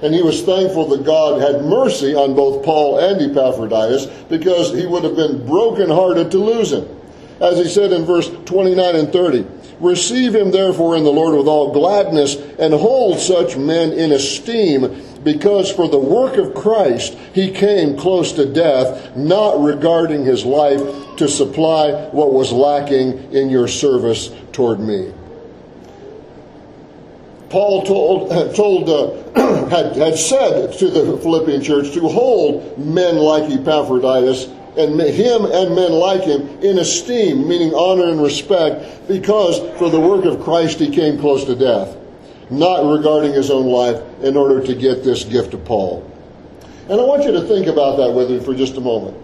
And 0.02 0.14
he 0.14 0.22
was 0.22 0.42
thankful 0.42 0.86
that 0.88 1.04
God 1.04 1.40
had 1.40 1.64
mercy 1.64 2.14
on 2.14 2.36
both 2.36 2.64
Paul 2.64 2.98
and 2.98 3.20
Epaphroditus 3.20 4.06
because 4.28 4.72
he 4.72 4.86
would 4.86 5.02
have 5.02 5.16
been 5.16 5.44
brokenhearted 5.44 6.30
to 6.30 6.38
lose 6.38 6.72
him. 6.72 6.88
As 7.40 7.58
he 7.58 7.68
said 7.68 7.92
in 7.92 8.04
verse 8.04 8.30
29 8.44 8.96
and 8.96 9.12
30, 9.12 9.46
Receive 9.80 10.34
him 10.34 10.50
therefore 10.50 10.96
in 10.96 11.04
the 11.04 11.12
Lord 11.12 11.36
with 11.36 11.46
all 11.46 11.72
gladness 11.72 12.34
and 12.58 12.74
hold 12.74 13.20
such 13.20 13.56
men 13.56 13.92
in 13.92 14.12
esteem 14.12 15.02
because 15.22 15.70
for 15.70 15.88
the 15.88 15.98
work 15.98 16.36
of 16.36 16.54
Christ 16.54 17.16
he 17.32 17.50
came 17.50 17.96
close 17.96 18.32
to 18.32 18.46
death, 18.46 19.16
not 19.16 19.62
regarding 19.62 20.24
his 20.24 20.44
life 20.44 20.80
to 21.16 21.28
supply 21.28 21.92
what 22.10 22.32
was 22.32 22.52
lacking 22.52 23.32
in 23.32 23.50
your 23.50 23.68
service 23.68 24.30
toward 24.52 24.80
me. 24.80 25.12
Paul 27.50 27.82
told, 27.84 28.30
told 28.54 28.88
uh, 28.88 29.66
had, 29.68 29.96
had 29.96 30.18
said 30.18 30.72
to 30.78 30.90
the 30.90 31.18
Philippian 31.18 31.62
church 31.62 31.92
to 31.94 32.08
hold 32.08 32.78
men 32.78 33.16
like 33.16 33.50
Epaphroditus 33.50 34.48
and 34.76 35.00
him 35.00 35.44
and 35.44 35.74
men 35.74 35.92
like 35.92 36.22
him 36.22 36.48
in 36.60 36.78
esteem, 36.78 37.48
meaning 37.48 37.72
honor 37.74 38.10
and 38.10 38.22
respect, 38.22 39.08
because 39.08 39.58
for 39.78 39.90
the 39.90 40.00
work 40.00 40.24
of 40.24 40.42
Christ 40.42 40.78
he 40.78 40.90
came 40.90 41.18
close 41.18 41.44
to 41.44 41.54
death, 41.54 41.96
not 42.50 42.84
regarding 42.84 43.32
his 43.32 43.50
own 43.50 43.66
life 43.66 44.02
in 44.22 44.36
order 44.36 44.64
to 44.64 44.74
get 44.74 45.04
this 45.04 45.24
gift 45.24 45.54
of 45.54 45.64
Paul. 45.64 46.04
And 46.88 47.00
I 47.00 47.04
want 47.04 47.24
you 47.24 47.32
to 47.32 47.42
think 47.42 47.66
about 47.66 47.96
that 47.98 48.12
with 48.12 48.30
me 48.30 48.40
for 48.40 48.54
just 48.54 48.76
a 48.76 48.80
moment. 48.80 49.16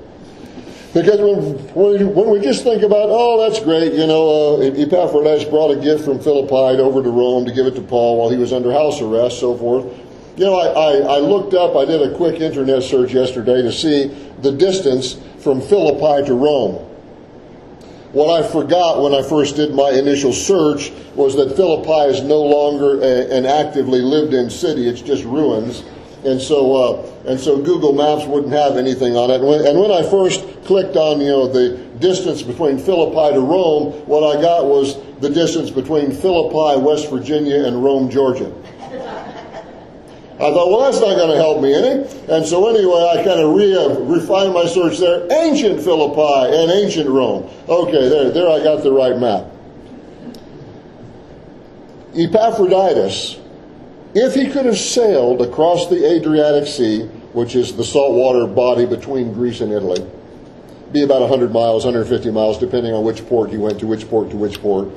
Because 0.92 1.18
when, 1.18 2.14
when 2.14 2.30
we 2.30 2.38
just 2.38 2.62
think 2.62 2.82
about, 2.84 3.08
oh, 3.10 3.42
that's 3.42 3.58
great, 3.64 3.94
you 3.94 4.06
know, 4.06 4.60
uh, 4.60 4.80
Epaphroditus 4.80 5.44
brought 5.44 5.76
a 5.76 5.80
gift 5.80 6.04
from 6.04 6.20
Philippi 6.20 6.80
over 6.80 7.02
to 7.02 7.10
Rome 7.10 7.44
to 7.46 7.52
give 7.52 7.66
it 7.66 7.74
to 7.74 7.80
Paul 7.80 8.18
while 8.18 8.30
he 8.30 8.36
was 8.36 8.52
under 8.52 8.70
house 8.70 9.00
arrest, 9.00 9.40
so 9.40 9.56
forth. 9.56 9.86
You 10.36 10.44
know, 10.44 10.54
I, 10.54 10.66
I, 10.66 11.16
I 11.16 11.18
looked 11.18 11.54
up, 11.54 11.76
I 11.76 11.84
did 11.84 12.02
a 12.02 12.16
quick 12.16 12.40
internet 12.40 12.82
search 12.82 13.12
yesterday 13.12 13.62
to 13.62 13.70
see 13.70 14.08
the 14.42 14.52
distance 14.52 15.14
from 15.38 15.60
Philippi 15.60 16.26
to 16.26 16.34
Rome. 16.34 16.74
What 18.12 18.42
I 18.42 18.46
forgot 18.48 19.02
when 19.02 19.14
I 19.14 19.22
first 19.22 19.56
did 19.56 19.74
my 19.74 19.90
initial 19.90 20.32
search 20.32 20.90
was 21.14 21.36
that 21.36 21.56
Philippi 21.56 22.16
is 22.16 22.22
no 22.22 22.42
longer 22.42 23.00
a, 23.00 23.36
an 23.36 23.46
actively 23.46 24.00
lived 24.00 24.34
in 24.34 24.50
city, 24.50 24.88
it's 24.88 25.00
just 25.00 25.24
ruins 25.24 25.84
and 26.24 26.40
so 26.40 26.74
uh, 26.74 27.30
and 27.30 27.38
so 27.38 27.60
Google 27.60 27.92
Maps 27.92 28.26
wouldn't 28.26 28.52
have 28.52 28.76
anything 28.76 29.16
on 29.16 29.30
it. 29.30 29.36
And 29.36 29.46
when, 29.46 29.66
and 29.66 29.78
when, 29.78 29.90
I 29.90 30.02
first 30.02 30.44
clicked 30.64 30.96
on 30.96 31.20
you 31.20 31.28
know 31.28 31.48
the 31.48 31.76
distance 32.00 32.42
between 32.42 32.78
Philippi 32.78 33.34
to 33.34 33.40
Rome, 33.40 33.92
what 34.06 34.36
I 34.36 34.40
got 34.40 34.64
was 34.64 34.96
the 35.20 35.30
distance 35.30 35.70
between 35.70 36.10
Philippi, 36.12 36.80
West 36.80 37.10
Virginia, 37.10 37.64
and 37.64 37.84
Rome, 37.84 38.10
Georgia. 38.10 38.52
I 40.34 40.50
thought, 40.50 40.68
well, 40.68 40.90
that's 40.90 41.00
not 41.00 41.16
going 41.16 41.30
to 41.30 41.36
help 41.36 41.62
me 41.62 41.72
any. 41.74 42.02
And 42.28 42.44
so 42.44 42.68
anyway, 42.68 43.08
I 43.12 43.24
kind 43.24 43.40
of 43.40 43.54
re- 43.54 43.76
uh, 43.76 44.00
refined 44.00 44.52
my 44.52 44.66
search 44.66 44.98
there. 44.98 45.32
Ancient 45.44 45.80
Philippi 45.80 46.56
and 46.56 46.72
ancient 46.72 47.08
Rome. 47.08 47.48
Okay, 47.68 48.08
there, 48.08 48.30
there 48.30 48.48
I 48.48 48.62
got 48.64 48.82
the 48.82 48.92
right 48.92 49.16
map. 49.16 49.46
Epaphroditus 52.16 53.38
if 54.14 54.34
he 54.34 54.48
could 54.48 54.64
have 54.64 54.78
sailed 54.78 55.42
across 55.42 55.88
the 55.88 56.08
Adriatic 56.08 56.68
Sea, 56.68 57.02
which 57.32 57.56
is 57.56 57.74
the 57.76 57.82
saltwater 57.82 58.46
body 58.46 58.86
between 58.86 59.32
Greece 59.32 59.60
and 59.60 59.72
Italy, 59.72 60.06
be 60.92 61.02
about 61.02 61.20
100 61.22 61.52
miles, 61.52 61.84
150 61.84 62.30
miles, 62.30 62.56
depending 62.58 62.94
on 62.94 63.02
which 63.02 63.26
port 63.26 63.50
he 63.50 63.56
went 63.56 63.80
to, 63.80 63.88
which 63.88 64.08
port 64.08 64.30
to 64.30 64.36
which 64.36 64.60
port. 64.60 64.88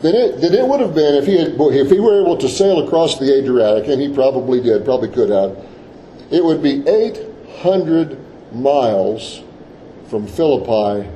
Then 0.00 0.14
it, 0.14 0.40
then 0.40 0.54
it 0.54 0.66
would 0.66 0.80
have 0.80 0.94
been, 0.94 1.14
if 1.14 1.26
he, 1.26 1.38
had, 1.38 1.56
if 1.58 1.90
he 1.90 1.98
were 1.98 2.22
able 2.22 2.36
to 2.36 2.48
sail 2.48 2.86
across 2.86 3.18
the 3.18 3.36
Adriatic, 3.36 3.88
and 3.88 4.00
he 4.00 4.08
probably 4.08 4.60
did, 4.60 4.84
probably 4.84 5.08
could 5.08 5.30
have, 5.30 5.56
it 6.30 6.44
would 6.44 6.62
be 6.62 6.86
800 6.86 8.16
miles 8.54 9.42
from 10.08 10.26
Philippi 10.26 11.08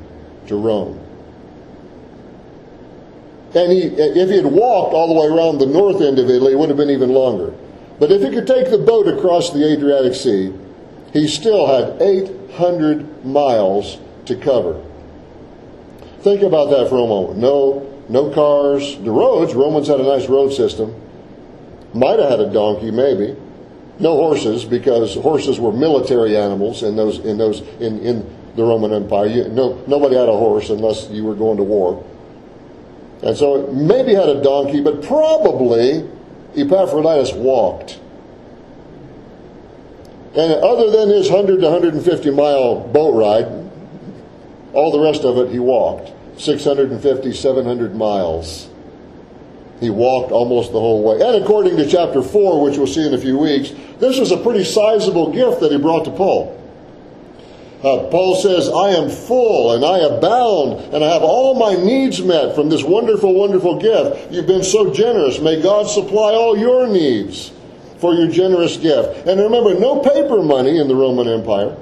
to 0.49 0.57
Rome. 0.57 0.99
And 3.55 3.71
he, 3.71 3.83
if 3.83 4.31
he 4.31 4.37
had 4.37 4.47
walked 4.47 4.95
all 4.95 5.09
the 5.09 5.21
way 5.21 5.27
around 5.27 5.59
the 5.59 5.67
north 5.67 6.01
end 6.01 6.19
of 6.19 6.29
Italy, 6.29 6.53
it 6.53 6.59
would 6.59 6.71
have 6.71 6.79
been 6.79 6.91
even 6.91 7.11
longer. 7.11 7.53
But 8.01 8.11
if 8.11 8.23
he 8.23 8.31
could 8.31 8.47
take 8.47 8.71
the 8.71 8.79
boat 8.79 9.07
across 9.07 9.53
the 9.53 9.73
Adriatic 9.73 10.15
Sea, 10.15 10.53
he 11.13 11.29
still 11.29 11.67
had 11.67 12.01
800 12.01 13.25
miles 13.25 13.99
to 14.25 14.35
cover. 14.35 14.83
Think 16.21 16.43
about 16.43 16.71
that 16.71 16.89
for 16.89 16.97
a 16.97 17.07
moment. 17.07 17.39
No, 17.39 17.92
no 18.09 18.31
cars. 18.31 18.97
The 18.99 19.11
roads, 19.11 19.55
Romans 19.55 19.89
had 19.89 20.01
a 20.01 20.05
nice 20.05 20.29
road 20.29 20.53
system. 20.53 20.95
Might 21.95 22.19
have 22.19 22.31
had 22.31 22.41
a 22.41 22.53
donkey, 22.53 22.91
maybe. 22.91 23.37
no 23.99 24.17
horses 24.17 24.65
because 24.65 25.15
horses 25.15 25.61
were 25.61 25.73
military 25.73 26.37
animals 26.37 26.83
in 26.83 26.97
those 26.97 27.19
in 27.21 27.39
those 27.39 27.61
in, 27.81 28.01
in 28.01 28.37
the 28.57 28.65
Roman 28.65 28.93
Empire. 28.93 29.27
You, 29.27 29.49
no, 29.49 29.83
nobody 29.87 30.17
had 30.17 30.29
a 30.29 30.33
horse 30.33 30.71
unless 30.71 31.09
you 31.11 31.25
were 31.25 31.35
going 31.35 31.57
to 31.57 31.63
war. 31.63 32.05
And 33.23 33.37
so 33.37 33.69
maybe 33.69 34.15
had 34.15 34.29
a 34.29 34.43
donkey, 34.43 34.83
but 34.83 35.03
probably 35.03 36.09
Epaphroditus 36.57 37.33
walked. 37.35 38.01
And 40.35 40.53
other 40.53 40.91
than 40.91 41.11
his 41.11 41.31
100 41.31 41.61
to 41.61 41.67
150 41.67 42.31
mile 42.31 42.81
boat 42.81 43.15
ride, 43.15 43.71
all 44.73 44.91
the 44.91 45.01
rest 45.01 45.25
of 45.25 45.39
it 45.39 45.53
he 45.53 45.59
walked. 45.59 46.11
650, 46.43 47.33
700 47.33 47.95
miles. 47.95 48.69
He 49.81 49.91
walked 49.91 50.33
almost 50.33 50.73
the 50.73 50.81
whole 50.81 51.03
way. 51.03 51.21
And 51.21 51.43
according 51.43 51.77
to 51.77 51.89
chapter 51.89 52.23
4, 52.23 52.63
which 52.63 52.79
we'll 52.79 52.87
see 52.87 53.07
in 53.07 53.15
a 53.15 53.19
few 53.19 53.39
weeks, 53.39 53.71
this 53.99 54.19
was 54.19 54.31
a 54.31 54.37
pretty 54.37 54.65
sizable 54.65 55.33
gift 55.33 55.61
that 55.61 55.73
he 55.73 55.79
brought 55.79 56.05
to 56.05 56.11
Paul. 56.11 56.59
Uh, 57.83 58.09
Paul 58.11 58.37
says, 58.37 58.69
I 58.69 58.91
am 58.91 59.11
full 59.11 59.73
and 59.73 59.85
I 59.85 59.99
abound 59.99 60.95
and 60.95 61.03
I 61.03 61.13
have 61.13 61.23
all 61.23 61.59
my 61.59 61.75
needs 61.75 62.23
met 62.23 62.55
from 62.55 62.71
this 62.71 62.85
wonderful, 62.85 63.35
wonderful 63.35 63.81
gift. 63.81 64.31
You've 64.31 64.47
been 64.47 64.63
so 64.63 64.95
generous. 64.95 65.41
May 65.41 65.61
God 65.61 65.89
supply 65.89 66.33
all 66.33 66.57
your 66.57 66.87
needs 66.87 67.51
for 67.99 68.15
your 68.15 68.29
generous 68.29 68.77
gift. 68.77 69.27
And 69.27 69.41
remember, 69.41 69.75
no 69.75 69.99
paper 69.99 70.43
money 70.43 70.79
in 70.79 70.87
the 70.87 70.95
Roman 70.95 71.27
Empire, 71.27 71.77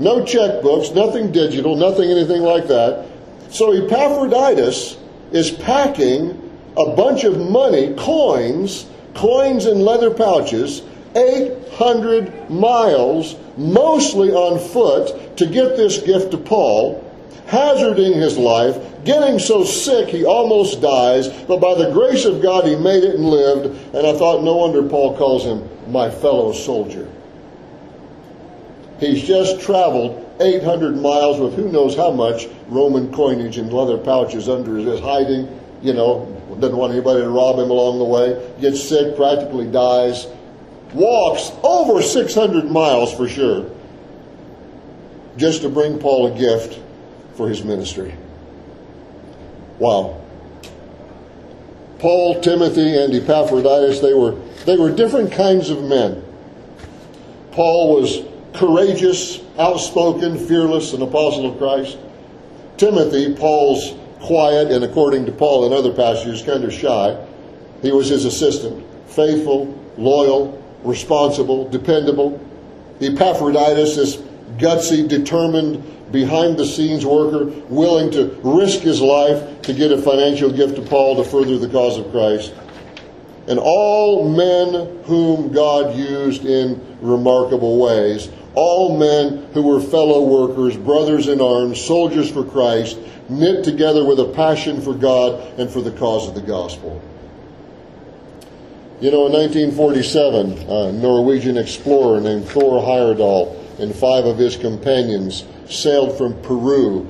no 0.00 0.22
checkbooks, 0.22 0.92
nothing 0.92 1.30
digital, 1.30 1.76
nothing 1.76 2.10
anything 2.10 2.42
like 2.42 2.66
that. 2.66 3.13
So 3.54 3.70
Epaphroditus 3.70 4.96
is 5.30 5.52
packing 5.52 6.50
a 6.76 6.96
bunch 6.96 7.22
of 7.22 7.38
money, 7.38 7.94
coins, 7.96 8.84
coins 9.14 9.66
in 9.66 9.78
leather 9.78 10.10
pouches, 10.10 10.82
800 11.14 12.50
miles, 12.50 13.36
mostly 13.56 14.32
on 14.32 14.58
foot, 14.58 15.36
to 15.36 15.46
get 15.46 15.76
this 15.76 16.02
gift 16.02 16.32
to 16.32 16.36
Paul, 16.36 17.00
hazarding 17.46 18.14
his 18.14 18.36
life, 18.36 18.76
getting 19.04 19.38
so 19.38 19.62
sick 19.62 20.08
he 20.08 20.24
almost 20.24 20.80
dies, 20.80 21.28
but 21.28 21.60
by 21.60 21.76
the 21.76 21.92
grace 21.92 22.24
of 22.24 22.42
God 22.42 22.64
he 22.64 22.74
made 22.74 23.04
it 23.04 23.14
and 23.14 23.24
lived. 23.24 23.66
And 23.94 24.04
I 24.04 24.18
thought, 24.18 24.42
no 24.42 24.56
wonder 24.56 24.82
Paul 24.82 25.16
calls 25.16 25.44
him 25.44 25.68
my 25.92 26.10
fellow 26.10 26.52
soldier. 26.52 27.08
He's 28.98 29.22
just 29.22 29.60
traveled 29.60 30.23
800 30.40 30.96
miles 30.96 31.38
with 31.38 31.54
who 31.54 31.70
knows 31.70 31.96
how 31.96 32.10
much 32.10 32.48
Roman 32.68 33.12
coinage 33.12 33.58
in 33.58 33.70
leather 33.70 33.98
pouches 33.98 34.48
under 34.48 34.76
his 34.76 35.00
hiding, 35.00 35.60
you 35.82 35.92
know, 35.92 36.30
doesn't 36.60 36.76
want 36.76 36.92
anybody 36.92 37.20
to 37.20 37.28
rob 37.28 37.58
him 37.58 37.70
along 37.70 37.98
the 37.98 38.04
way, 38.04 38.54
gets 38.60 38.82
sick, 38.82 39.16
practically 39.16 39.70
dies, 39.70 40.26
walks 40.92 41.50
over 41.62 42.02
600 42.02 42.70
miles 42.70 43.12
for 43.14 43.28
sure 43.28 43.70
just 45.36 45.62
to 45.62 45.68
bring 45.68 45.98
Paul 45.98 46.32
a 46.32 46.38
gift 46.38 46.80
for 47.34 47.48
his 47.48 47.64
ministry. 47.64 48.14
Wow. 49.78 50.20
Paul, 51.98 52.40
Timothy, 52.40 52.96
and 52.96 53.12
Epaphroditus, 53.14 54.00
they 54.00 54.14
were, 54.14 54.32
they 54.66 54.76
were 54.76 54.90
different 54.90 55.32
kinds 55.32 55.70
of 55.70 55.82
men. 55.82 56.22
Paul 57.50 58.00
was 58.00 58.20
courageous, 58.54 59.40
outspoken, 59.58 60.38
fearless, 60.38 60.92
and 60.92 61.02
apostle 61.02 61.52
of 61.52 61.58
Christ. 61.58 61.98
Timothy, 62.76 63.34
Paul's 63.34 63.94
quiet 64.20 64.70
and, 64.70 64.84
according 64.84 65.26
to 65.26 65.32
Paul 65.32 65.66
and 65.66 65.74
other 65.74 65.92
passages, 65.92 66.42
kind 66.42 66.64
of 66.64 66.72
shy. 66.72 67.26
He 67.82 67.92
was 67.92 68.08
his 68.08 68.24
assistant, 68.24 68.84
faithful, 69.06 69.78
loyal, 69.98 70.62
responsible, 70.82 71.68
dependable. 71.68 72.40
Epaphroditus, 73.00 73.96
this 73.96 74.16
gutsy, 74.56 75.06
determined, 75.06 75.82
behind 76.12 76.56
the 76.56 76.64
scenes 76.64 77.04
worker, 77.04 77.46
willing 77.68 78.10
to 78.12 78.38
risk 78.44 78.80
his 78.80 79.00
life 79.00 79.62
to 79.62 79.74
get 79.74 79.90
a 79.90 80.00
financial 80.00 80.50
gift 80.50 80.76
to 80.76 80.82
Paul 80.82 81.16
to 81.16 81.28
further 81.28 81.58
the 81.58 81.68
cause 81.68 81.98
of 81.98 82.10
Christ. 82.12 82.54
And 83.46 83.58
all 83.58 84.30
men 84.30 85.02
whom 85.04 85.52
God 85.52 85.96
used 85.96 86.46
in 86.46 86.80
remarkable 87.00 87.78
ways, 87.78 88.30
all 88.54 88.96
men 88.96 89.48
who 89.52 89.62
were 89.62 89.80
fellow 89.80 90.22
workers, 90.22 90.76
brothers 90.76 91.28
in 91.28 91.40
arms, 91.40 91.80
soldiers 91.80 92.30
for 92.30 92.44
Christ, 92.44 92.98
knit 93.28 93.64
together 93.64 94.04
with 94.04 94.20
a 94.20 94.32
passion 94.32 94.80
for 94.80 94.94
God 94.94 95.58
and 95.58 95.68
for 95.68 95.80
the 95.80 95.92
cause 95.92 96.28
of 96.28 96.34
the 96.34 96.42
gospel. 96.42 97.02
You 99.00 99.10
know, 99.10 99.26
in 99.26 99.32
1947, 99.32 100.68
a 100.68 100.92
Norwegian 100.92 101.58
explorer 101.58 102.20
named 102.20 102.46
Thor 102.46 102.80
Heyerdahl 102.82 103.80
and 103.80 103.94
five 103.94 104.24
of 104.24 104.38
his 104.38 104.56
companions 104.56 105.44
sailed 105.68 106.16
from 106.16 106.40
Peru 106.42 107.08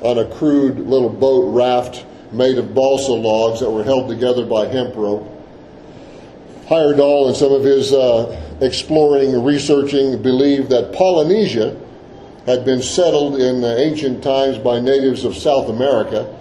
on 0.00 0.18
a 0.18 0.24
crude 0.36 0.78
little 0.78 1.08
boat 1.08 1.52
raft 1.52 2.04
made 2.32 2.58
of 2.58 2.74
balsa 2.74 3.12
logs 3.12 3.60
that 3.60 3.70
were 3.70 3.84
held 3.84 4.08
together 4.08 4.44
by 4.44 4.66
hemp 4.66 4.94
rope. 4.94 5.30
Heyerdahl 6.66 7.28
and 7.28 7.36
some 7.36 7.52
of 7.52 7.62
his 7.62 7.92
uh, 7.92 8.43
exploring, 8.60 9.42
researching 9.42 10.22
believed 10.22 10.70
that 10.70 10.92
Polynesia 10.92 11.76
had 12.46 12.64
been 12.64 12.82
settled 12.82 13.40
in 13.40 13.64
ancient 13.64 14.22
times 14.22 14.58
by 14.58 14.80
natives 14.80 15.24
of 15.24 15.36
South 15.36 15.68
America 15.68 16.34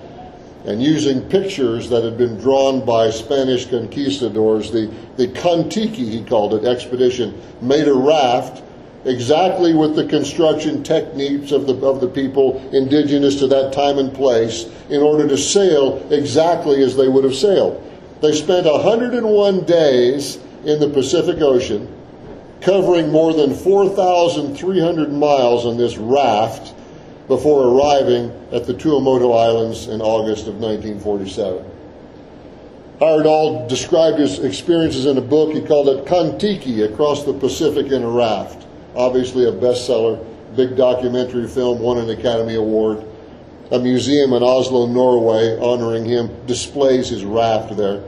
and 0.66 0.82
using 0.82 1.22
pictures 1.30 1.90
that 1.90 2.04
had 2.04 2.18
been 2.18 2.38
drawn 2.40 2.86
by 2.86 3.10
Spanish 3.10 3.66
conquistadors, 3.66 4.72
the, 4.72 4.90
the 5.18 5.28
Kon-Tiki, 5.28 6.06
he 6.06 6.24
called 6.24 6.54
it, 6.54 6.66
expedition, 6.66 7.40
made 7.62 7.88
a 7.88 7.94
raft 7.94 8.64
exactly 9.06 9.74
with 9.74 9.96
the 9.96 10.06
construction 10.06 10.82
techniques 10.82 11.52
of 11.52 11.68
the, 11.68 11.76
of 11.86 12.00
the 12.00 12.08
people 12.08 12.58
indigenous 12.74 13.40
to 13.40 13.48
that 13.48 13.74
time 13.74 13.98
and 13.98 14.14
place 14.14 14.66
in 14.90 15.02
order 15.02 15.28
to 15.28 15.38
sail 15.38 16.06
exactly 16.12 16.82
as 16.82 16.96
they 16.96 17.10
would 17.10 17.26
have 17.26 17.36
sailed. 17.36 17.82
They 18.22 18.32
spent 18.32 18.66
101 18.66 19.66
days 19.66 20.38
in 20.64 20.80
the 20.80 20.88
Pacific 20.88 21.42
Ocean, 21.42 21.93
covering 22.64 23.12
more 23.12 23.34
than 23.34 23.54
4,300 23.54 25.12
miles 25.12 25.66
on 25.66 25.78
this 25.78 25.98
raft 25.98 26.74
before 27.28 27.68
arriving 27.68 28.32
at 28.52 28.66
the 28.66 28.74
Tuamotu 28.74 29.38
Islands 29.38 29.88
in 29.88 30.02
August 30.02 30.48
of 30.48 30.56
1947. 30.56 31.64
Heyerdahl 33.00 33.68
described 33.68 34.20
his 34.20 34.40
experiences 34.40 35.06
in 35.06 35.18
a 35.18 35.22
book. 35.22 35.52
He 35.52 35.62
called 35.62 35.90
it 35.90 36.06
Kon-Tiki, 36.06 36.84
Across 36.84 37.26
the 37.26 37.34
Pacific 37.34 37.92
in 37.92 38.04
a 38.04 38.10
Raft. 38.10 38.66
Obviously 38.96 39.46
a 39.46 39.52
bestseller, 39.52 40.24
big 40.56 40.78
documentary 40.78 41.48
film, 41.48 41.80
won 41.80 41.98
an 41.98 42.10
Academy 42.10 42.56
Award. 42.56 43.04
A 43.72 43.80
museum 43.80 44.34
in 44.34 44.44
Oslo, 44.44 44.86
Norway, 44.86 45.58
honoring 45.60 46.06
him, 46.06 46.30
displays 46.46 47.10
his 47.10 47.26
raft 47.26 47.76
there. 47.76 48.04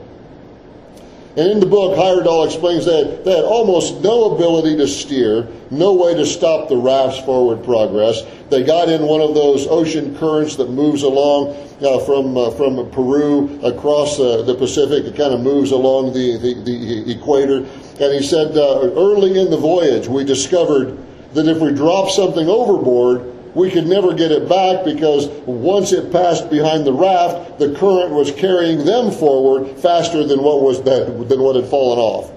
And 1.36 1.50
in 1.50 1.60
the 1.60 1.66
book, 1.66 1.98
Heyerdahl 1.98 2.46
explains 2.46 2.86
that 2.86 3.22
they 3.26 3.36
had 3.36 3.44
almost 3.44 4.00
no 4.00 4.34
ability 4.34 4.74
to 4.78 4.88
steer, 4.88 5.46
no 5.70 5.92
way 5.92 6.14
to 6.14 6.24
stop 6.24 6.70
the 6.70 6.78
raft's 6.78 7.20
forward 7.20 7.62
progress. 7.62 8.22
They 8.48 8.62
got 8.62 8.88
in 8.88 9.02
one 9.02 9.20
of 9.20 9.34
those 9.34 9.66
ocean 9.66 10.16
currents 10.16 10.56
that 10.56 10.70
moves 10.70 11.02
along 11.02 11.54
uh, 11.82 11.98
from 12.06 12.38
uh, 12.38 12.50
from 12.52 12.90
Peru 12.90 13.60
across 13.62 14.18
uh, 14.18 14.42
the 14.42 14.54
Pacific. 14.54 15.04
It 15.04 15.14
kind 15.14 15.34
of 15.34 15.40
moves 15.40 15.72
along 15.72 16.14
the, 16.14 16.38
the, 16.38 16.54
the 16.64 17.12
equator. 17.12 17.58
And 17.58 18.14
he 18.14 18.22
said, 18.22 18.56
uh, 18.56 18.90
early 18.96 19.38
in 19.38 19.50
the 19.50 19.58
voyage, 19.58 20.08
we 20.08 20.24
discovered 20.24 20.96
that 21.34 21.46
if 21.46 21.58
we 21.58 21.74
drop 21.74 22.08
something 22.08 22.48
overboard, 22.48 23.35
we 23.56 23.70
could 23.70 23.86
never 23.86 24.12
get 24.12 24.30
it 24.30 24.46
back 24.50 24.84
because 24.84 25.28
once 25.46 25.90
it 25.90 26.12
passed 26.12 26.50
behind 26.50 26.86
the 26.86 26.92
raft, 26.92 27.58
the 27.58 27.74
current 27.74 28.12
was 28.12 28.30
carrying 28.32 28.84
them 28.84 29.10
forward 29.10 29.78
faster 29.78 30.24
than 30.24 30.42
what 30.42 30.60
was 30.60 30.82
than 30.82 31.40
what 31.40 31.56
had 31.56 31.64
fallen 31.64 31.98
off. 31.98 32.30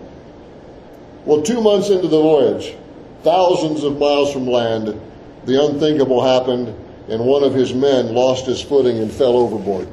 Well, 1.26 1.42
two 1.42 1.60
months 1.60 1.90
into 1.90 2.08
the 2.08 2.22
voyage, 2.22 2.74
thousands 3.24 3.84
of 3.84 4.00
miles 4.00 4.32
from 4.32 4.48
land, 4.48 4.98
the 5.44 5.62
unthinkable 5.62 6.24
happened, 6.24 6.74
and 7.10 7.26
one 7.26 7.44
of 7.44 7.54
his 7.54 7.74
men 7.74 8.14
lost 8.14 8.46
his 8.46 8.62
footing 8.62 9.00
and 9.00 9.12
fell 9.12 9.36
overboard. 9.36 9.90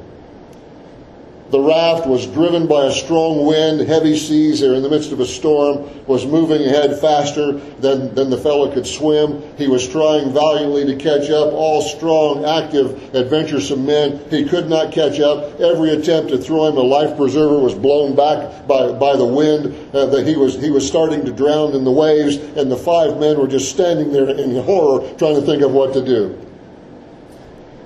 The 1.49 1.59
raft 1.61 2.05
was 2.05 2.25
driven 2.27 2.67
by 2.67 2.87
a 2.87 2.91
strong 2.91 3.45
wind, 3.45 3.79
heavy 3.87 4.17
seas. 4.17 4.59
They're 4.59 4.73
in 4.73 4.83
the 4.83 4.89
midst 4.89 5.13
of 5.13 5.21
a 5.21 5.25
storm, 5.25 6.05
was 6.05 6.25
moving 6.25 6.61
ahead 6.65 6.99
faster 6.99 7.53
than, 7.53 8.13
than 8.15 8.29
the 8.29 8.37
fellow 8.37 8.69
could 8.69 8.85
swim. 8.85 9.41
He 9.57 9.67
was 9.67 9.87
trying 9.87 10.33
valiantly 10.33 10.85
to 10.87 10.95
catch 10.97 11.29
up. 11.29 11.53
All 11.53 11.81
strong, 11.81 12.43
active, 12.43 13.15
adventuresome 13.15 13.85
men. 13.85 14.19
He 14.29 14.43
could 14.43 14.67
not 14.67 14.91
catch 14.91 15.21
up. 15.21 15.61
Every 15.61 15.91
attempt 15.91 16.31
to 16.31 16.37
throw 16.37 16.67
him 16.67 16.75
a 16.75 16.81
life 16.81 17.15
preserver 17.15 17.59
was 17.59 17.73
blown 17.73 18.13
back 18.13 18.67
by, 18.67 18.91
by 18.91 19.15
the 19.15 19.25
wind. 19.25 19.73
Uh, 19.93 20.05
that 20.07 20.27
he 20.27 20.35
was, 20.35 20.59
he 20.61 20.69
was 20.69 20.85
starting 20.85 21.23
to 21.23 21.31
drown 21.31 21.73
in 21.73 21.85
the 21.85 21.91
waves, 21.91 22.35
and 22.35 22.69
the 22.69 22.75
five 22.75 23.19
men 23.19 23.39
were 23.39 23.47
just 23.47 23.69
standing 23.69 24.11
there 24.11 24.29
in 24.29 24.61
horror 24.63 24.99
trying 25.17 25.35
to 25.35 25.41
think 25.41 25.61
of 25.61 25.71
what 25.71 25.93
to 25.93 26.03
do. 26.03 26.46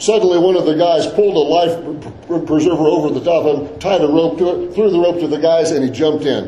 Suddenly, 0.02 0.40
one 0.40 0.58
of 0.58 0.66
the 0.66 0.74
guys 0.74 1.06
pulled 1.06 1.36
a 1.36 1.46
life 1.46 2.48
preserver 2.48 2.88
over 2.88 3.12
the 3.12 3.24
top 3.24 3.46
of 3.46 3.70
him, 3.70 3.80
tied 3.80 4.02
a 4.02 4.08
rope 4.08 4.40
to 4.40 4.64
it, 4.64 4.74
threw 4.74 4.90
the 4.90 4.98
rope 4.98 5.20
to 5.20 5.28
the 5.28 5.38
guys, 5.38 5.70
and 5.70 5.86
he 5.86 5.92
jumped 5.92 6.26
in. 6.26 6.46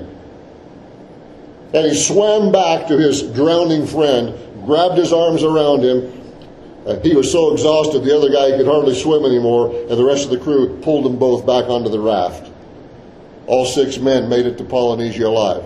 And 1.72 1.86
he 1.86 1.94
swam 1.94 2.52
back 2.52 2.88
to 2.88 2.98
his 2.98 3.22
drowning 3.22 3.86
friend, 3.86 4.34
grabbed 4.66 4.98
his 4.98 5.14
arms 5.14 5.44
around 5.44 5.84
him. 5.84 6.34
Uh, 6.88 7.00
he 7.02 7.16
was 7.16 7.32
so 7.32 7.54
exhausted, 7.54 8.04
the 8.04 8.18
other 8.18 8.32
guy 8.32 8.58
could 8.58 8.66
hardly 8.66 8.96
swim 8.96 9.24
anymore, 9.24 9.70
and 9.70 10.00
the 10.00 10.04
rest 10.04 10.26
of 10.26 10.32
the 10.32 10.40
crew 10.40 10.80
pulled 10.80 11.06
them 11.06 11.18
both 11.20 11.46
back 11.46 11.70
onto 11.70 11.92
the 11.92 12.00
raft. 12.00 12.52
All 13.46 13.68
six 13.68 14.00
men 14.00 14.30
made 14.30 14.48
it 14.48 14.58
to 14.58 14.64
Polynesia 14.64 15.28
alive. 15.28 15.64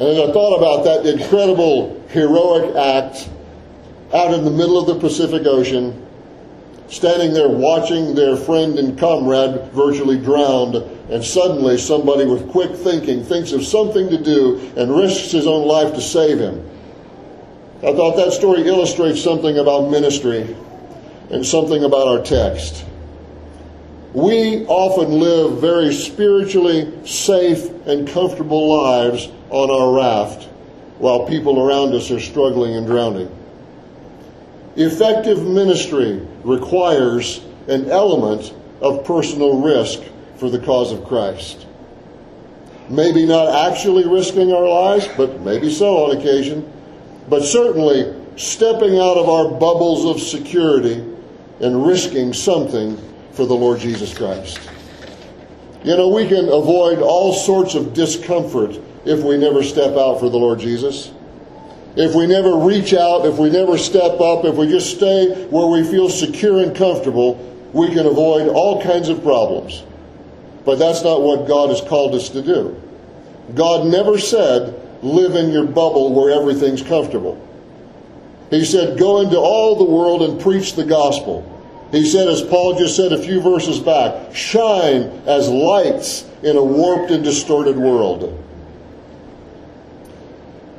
And 0.00 0.08
as 0.08 0.18
I 0.18 0.32
thought 0.32 0.56
about 0.56 0.84
that 0.84 1.04
incredible 1.04 2.02
heroic 2.08 2.74
act 2.74 3.28
out 4.12 4.32
in 4.32 4.44
the 4.44 4.50
middle 4.50 4.78
of 4.78 4.86
the 4.86 4.98
Pacific 4.98 5.46
Ocean, 5.46 6.06
standing 6.88 7.34
there 7.34 7.48
watching 7.48 8.14
their 8.14 8.36
friend 8.36 8.78
and 8.78 8.98
comrade 8.98 9.70
virtually 9.72 10.18
drowned, 10.18 10.76
and 11.10 11.24
suddenly 11.24 11.76
somebody 11.76 12.24
with 12.24 12.50
quick 12.50 12.74
thinking 12.74 13.22
thinks 13.22 13.52
of 13.52 13.64
something 13.64 14.08
to 14.08 14.22
do 14.22 14.72
and 14.76 14.94
risks 14.94 15.30
his 15.30 15.46
own 15.46 15.66
life 15.66 15.94
to 15.94 16.00
save 16.00 16.38
him. 16.38 16.66
I 17.78 17.92
thought 17.92 18.16
that 18.16 18.32
story 18.32 18.66
illustrates 18.66 19.22
something 19.22 19.58
about 19.58 19.90
ministry 19.90 20.56
and 21.30 21.44
something 21.44 21.84
about 21.84 22.08
our 22.08 22.22
text. 22.22 22.84
We 24.14 24.64
often 24.66 25.20
live 25.20 25.60
very 25.60 25.92
spiritually 25.92 27.06
safe 27.06 27.68
and 27.86 28.08
comfortable 28.08 28.68
lives 28.68 29.28
on 29.50 29.70
our 29.70 29.94
raft 29.94 30.44
while 30.98 31.26
people 31.26 31.60
around 31.60 31.94
us 31.94 32.10
are 32.10 32.18
struggling 32.18 32.74
and 32.74 32.86
drowning. 32.86 33.37
Effective 34.78 35.42
ministry 35.42 36.24
requires 36.44 37.44
an 37.66 37.90
element 37.90 38.54
of 38.80 39.04
personal 39.04 39.60
risk 39.60 40.00
for 40.36 40.48
the 40.48 40.60
cause 40.60 40.92
of 40.92 41.04
Christ. 41.04 41.66
Maybe 42.88 43.26
not 43.26 43.72
actually 43.72 44.06
risking 44.06 44.52
our 44.52 44.68
lives, 44.68 45.08
but 45.16 45.40
maybe 45.40 45.68
so 45.72 46.04
on 46.04 46.16
occasion. 46.16 46.72
But 47.28 47.42
certainly 47.42 48.14
stepping 48.36 48.94
out 48.98 49.16
of 49.16 49.28
our 49.28 49.50
bubbles 49.58 50.04
of 50.04 50.22
security 50.22 51.04
and 51.60 51.84
risking 51.84 52.32
something 52.32 52.96
for 53.32 53.46
the 53.46 53.56
Lord 53.56 53.80
Jesus 53.80 54.16
Christ. 54.16 54.60
You 55.82 55.96
know, 55.96 56.08
we 56.08 56.28
can 56.28 56.48
avoid 56.48 57.00
all 57.00 57.34
sorts 57.34 57.74
of 57.74 57.94
discomfort 57.94 58.78
if 59.04 59.24
we 59.24 59.38
never 59.38 59.64
step 59.64 59.96
out 59.96 60.20
for 60.20 60.30
the 60.30 60.38
Lord 60.38 60.60
Jesus. 60.60 61.10
If 61.98 62.14
we 62.14 62.28
never 62.28 62.56
reach 62.56 62.94
out, 62.94 63.26
if 63.26 63.38
we 63.38 63.50
never 63.50 63.76
step 63.76 64.20
up, 64.20 64.44
if 64.44 64.54
we 64.54 64.68
just 64.68 64.94
stay 64.94 65.46
where 65.46 65.66
we 65.66 65.82
feel 65.82 66.08
secure 66.08 66.62
and 66.62 66.74
comfortable, 66.74 67.34
we 67.72 67.88
can 67.88 68.06
avoid 68.06 68.46
all 68.46 68.80
kinds 68.80 69.08
of 69.08 69.24
problems. 69.24 69.82
But 70.64 70.78
that's 70.78 71.02
not 71.02 71.22
what 71.22 71.48
God 71.48 71.70
has 71.70 71.80
called 71.80 72.14
us 72.14 72.28
to 72.30 72.40
do. 72.40 72.80
God 73.56 73.86
never 73.86 74.16
said, 74.16 74.80
live 75.02 75.34
in 75.34 75.50
your 75.50 75.64
bubble 75.64 76.14
where 76.14 76.30
everything's 76.40 76.82
comfortable. 76.82 77.44
He 78.50 78.64
said, 78.64 78.96
go 78.96 79.20
into 79.20 79.36
all 79.36 79.74
the 79.74 79.82
world 79.82 80.22
and 80.22 80.40
preach 80.40 80.74
the 80.74 80.84
gospel. 80.84 81.42
He 81.90 82.06
said, 82.06 82.28
as 82.28 82.42
Paul 82.42 82.78
just 82.78 82.94
said 82.94 83.12
a 83.12 83.18
few 83.18 83.40
verses 83.40 83.80
back, 83.80 84.32
shine 84.32 85.02
as 85.26 85.48
lights 85.48 86.30
in 86.44 86.56
a 86.56 86.62
warped 86.62 87.10
and 87.10 87.24
distorted 87.24 87.76
world. 87.76 88.44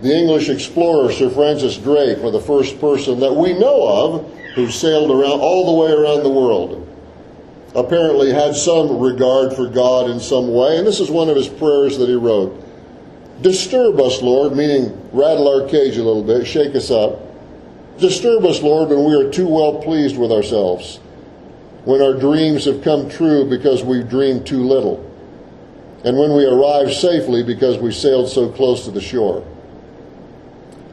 The 0.01 0.15
English 0.15 0.47
explorer 0.47 1.12
Sir 1.12 1.29
Francis 1.29 1.77
Drake 1.77 2.19
was 2.19 2.31
the 2.31 2.39
first 2.39 2.79
person 2.79 3.19
that 3.19 3.33
we 3.33 3.51
know 3.51 3.85
of 3.85 4.33
who 4.55 4.71
sailed 4.71 5.12
around 5.12 5.41
all 5.41 5.65
the 5.65 5.81
way 5.81 5.91
around 5.91 6.23
the 6.23 6.29
world. 6.29 6.85
Apparently 7.75 8.31
had 8.31 8.55
some 8.55 8.97
regard 8.97 9.53
for 9.53 9.67
God 9.67 10.09
in 10.09 10.21
some 10.21 10.53
way, 10.53 10.77
and 10.77 10.88
this 10.88 11.01
is 11.01 11.12
one 11.12 11.29
of 11.29 11.35
his 11.35 11.49
prayers 11.49 11.97
that 11.97 12.07
he 12.07 12.15
wrote. 12.15 12.65
Disturb 13.41 13.99
us, 13.99 14.21
Lord, 14.21 14.55
meaning 14.55 14.97
rattle 15.12 15.47
our 15.49 15.67
cage 15.67 15.97
a 15.97 16.03
little 16.03 16.23
bit, 16.23 16.47
shake 16.47 16.75
us 16.75 16.89
up. 16.89 17.19
Disturb 17.99 18.45
us, 18.45 18.62
Lord, 18.62 18.89
when 18.89 19.03
we 19.03 19.13
are 19.15 19.29
too 19.29 19.47
well 19.47 19.81
pleased 19.81 20.17
with 20.17 20.31
ourselves, 20.31 20.97
when 21.83 22.01
our 22.01 22.13
dreams 22.13 22.63
have 22.65 22.83
come 22.83 23.09
true 23.09 23.49
because 23.49 23.83
we've 23.83 24.09
dreamed 24.09 24.47
too 24.47 24.63
little, 24.63 25.05
and 26.05 26.17
when 26.17 26.33
we 26.33 26.45
arrive 26.45 26.93
safely 26.93 27.43
because 27.43 27.77
we 27.77 27.91
sailed 27.91 28.29
so 28.29 28.49
close 28.49 28.85
to 28.85 28.91
the 28.91 29.01
shore. 29.01 29.45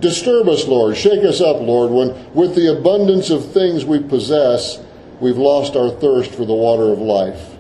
Disturb 0.01 0.49
us, 0.49 0.67
Lord. 0.67 0.97
Shake 0.97 1.25
us 1.25 1.41
up, 1.41 1.61
Lord, 1.61 1.91
when 1.91 2.35
with 2.35 2.55
the 2.55 2.77
abundance 2.77 3.31
of 3.31 3.53
things 3.53 3.85
we 3.85 3.99
possess, 3.99 4.79
we've 5.21 5.39
lost 5.39 5.75
our 5.75 5.91
thirst 5.91 6.33
for 6.33 6.45
the 6.45 6.55
water 6.55 6.93
of 6.93 6.99
life. 6.99 7.57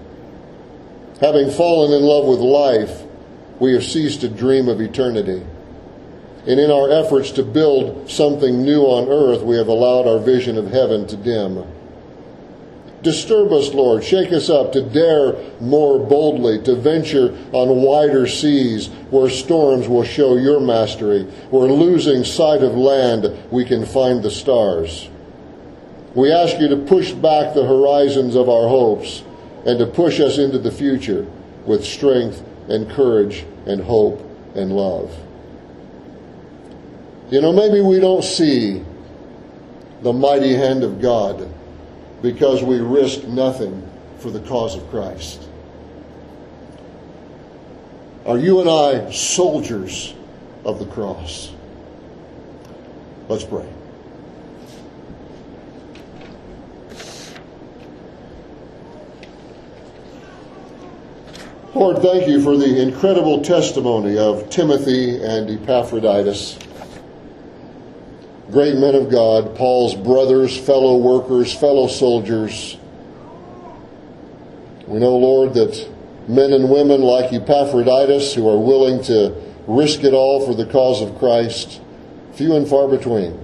Having 1.20 1.50
fallen 1.50 1.92
in 1.92 2.02
love 2.02 2.26
with 2.26 2.40
life, 2.40 3.02
we 3.58 3.72
have 3.72 3.84
ceased 3.84 4.20
to 4.20 4.28
dream 4.28 4.68
of 4.68 4.82
eternity. 4.82 5.42
And 6.46 6.60
in 6.60 6.70
our 6.70 6.90
efforts 6.90 7.30
to 7.32 7.42
build 7.42 8.10
something 8.10 8.62
new 8.62 8.82
on 8.82 9.08
earth, 9.08 9.42
we 9.42 9.56
have 9.56 9.68
allowed 9.68 10.06
our 10.06 10.18
vision 10.18 10.58
of 10.58 10.70
heaven 10.70 11.06
to 11.08 11.16
dim. 11.16 11.64
Disturb 13.02 13.52
us, 13.52 13.72
Lord. 13.72 14.02
Shake 14.02 14.32
us 14.32 14.48
up 14.48 14.72
to 14.72 14.82
dare 14.82 15.34
more 15.60 15.98
boldly, 15.98 16.62
to 16.62 16.74
venture 16.74 17.36
on 17.52 17.82
wider 17.82 18.26
seas 18.26 18.88
where 19.10 19.30
storms 19.30 19.86
will 19.86 20.04
show 20.04 20.36
your 20.36 20.60
mastery, 20.60 21.24
where 21.50 21.68
losing 21.68 22.24
sight 22.24 22.62
of 22.62 22.74
land 22.74 23.36
we 23.50 23.64
can 23.64 23.84
find 23.84 24.22
the 24.22 24.30
stars. 24.30 25.08
We 26.14 26.32
ask 26.32 26.58
you 26.58 26.68
to 26.68 26.76
push 26.76 27.12
back 27.12 27.54
the 27.54 27.66
horizons 27.66 28.34
of 28.34 28.48
our 28.48 28.68
hopes 28.68 29.22
and 29.66 29.78
to 29.78 29.86
push 29.86 30.18
us 30.18 30.38
into 30.38 30.58
the 30.58 30.70
future 30.70 31.26
with 31.66 31.84
strength 31.84 32.42
and 32.68 32.90
courage 32.90 33.44
and 33.66 33.82
hope 33.82 34.20
and 34.54 34.72
love. 34.72 35.14
You 37.30 37.42
know, 37.42 37.52
maybe 37.52 37.80
we 37.80 38.00
don't 38.00 38.24
see 38.24 38.82
the 40.02 40.12
mighty 40.12 40.54
hand 40.54 40.84
of 40.84 41.00
God 41.02 41.52
because 42.22 42.62
we 42.62 42.78
risk 42.78 43.24
nothing 43.24 43.88
for 44.18 44.30
the 44.30 44.40
cause 44.40 44.76
of 44.76 44.88
Christ. 44.90 45.42
Are 48.24 48.38
you 48.38 48.60
and 48.60 48.68
I 48.68 49.10
soldiers 49.12 50.14
of 50.64 50.78
the 50.78 50.86
cross? 50.86 51.52
Let's 53.28 53.44
pray. 53.44 53.68
Lord, 61.74 61.98
thank 61.98 62.26
you 62.26 62.40
for 62.42 62.56
the 62.56 62.80
incredible 62.80 63.42
testimony 63.42 64.16
of 64.16 64.48
Timothy 64.48 65.22
and 65.22 65.50
Epaphroditus 65.50 66.58
great 68.50 68.76
men 68.76 68.94
of 68.94 69.10
God, 69.10 69.56
Paul's 69.56 69.94
brothers, 69.94 70.56
fellow 70.56 70.96
workers, 70.96 71.52
fellow 71.52 71.88
soldiers. 71.88 72.76
We 74.86 75.00
know, 75.00 75.16
Lord, 75.16 75.54
that 75.54 75.88
men 76.28 76.52
and 76.52 76.70
women 76.70 77.00
like 77.02 77.32
Epaphroditus 77.32 78.34
who 78.34 78.48
are 78.48 78.58
willing 78.58 79.02
to 79.04 79.34
risk 79.66 80.04
it 80.04 80.12
all 80.12 80.46
for 80.46 80.54
the 80.54 80.66
cause 80.70 81.02
of 81.02 81.18
Christ, 81.18 81.80
few 82.34 82.54
and 82.54 82.68
far 82.68 82.88
between. 82.88 83.38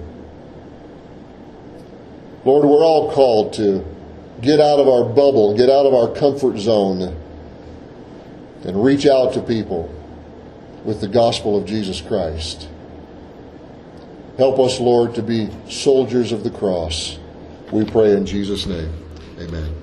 Lord, 2.45 2.65
we're 2.65 2.83
all 2.83 3.11
called 3.11 3.53
to 3.53 3.85
get 4.41 4.59
out 4.59 4.79
of 4.79 4.87
our 4.87 5.05
bubble, 5.05 5.55
get 5.55 5.69
out 5.69 5.85
of 5.85 5.93
our 5.93 6.13
comfort 6.13 6.57
zone, 6.57 7.15
and 8.63 8.83
reach 8.83 9.05
out 9.05 9.33
to 9.33 9.41
people 9.41 9.93
with 10.83 11.01
the 11.01 11.07
gospel 11.07 11.57
of 11.57 11.65
Jesus 11.65 12.01
Christ. 12.01 12.67
Help 14.37 14.59
us, 14.59 14.79
Lord, 14.79 15.13
to 15.15 15.21
be 15.21 15.49
soldiers 15.69 16.31
of 16.31 16.43
the 16.43 16.49
cross. 16.49 17.19
We 17.71 17.85
pray 17.85 18.13
in 18.13 18.25
Jesus' 18.25 18.65
name. 18.65 18.91
Amen. 19.39 19.82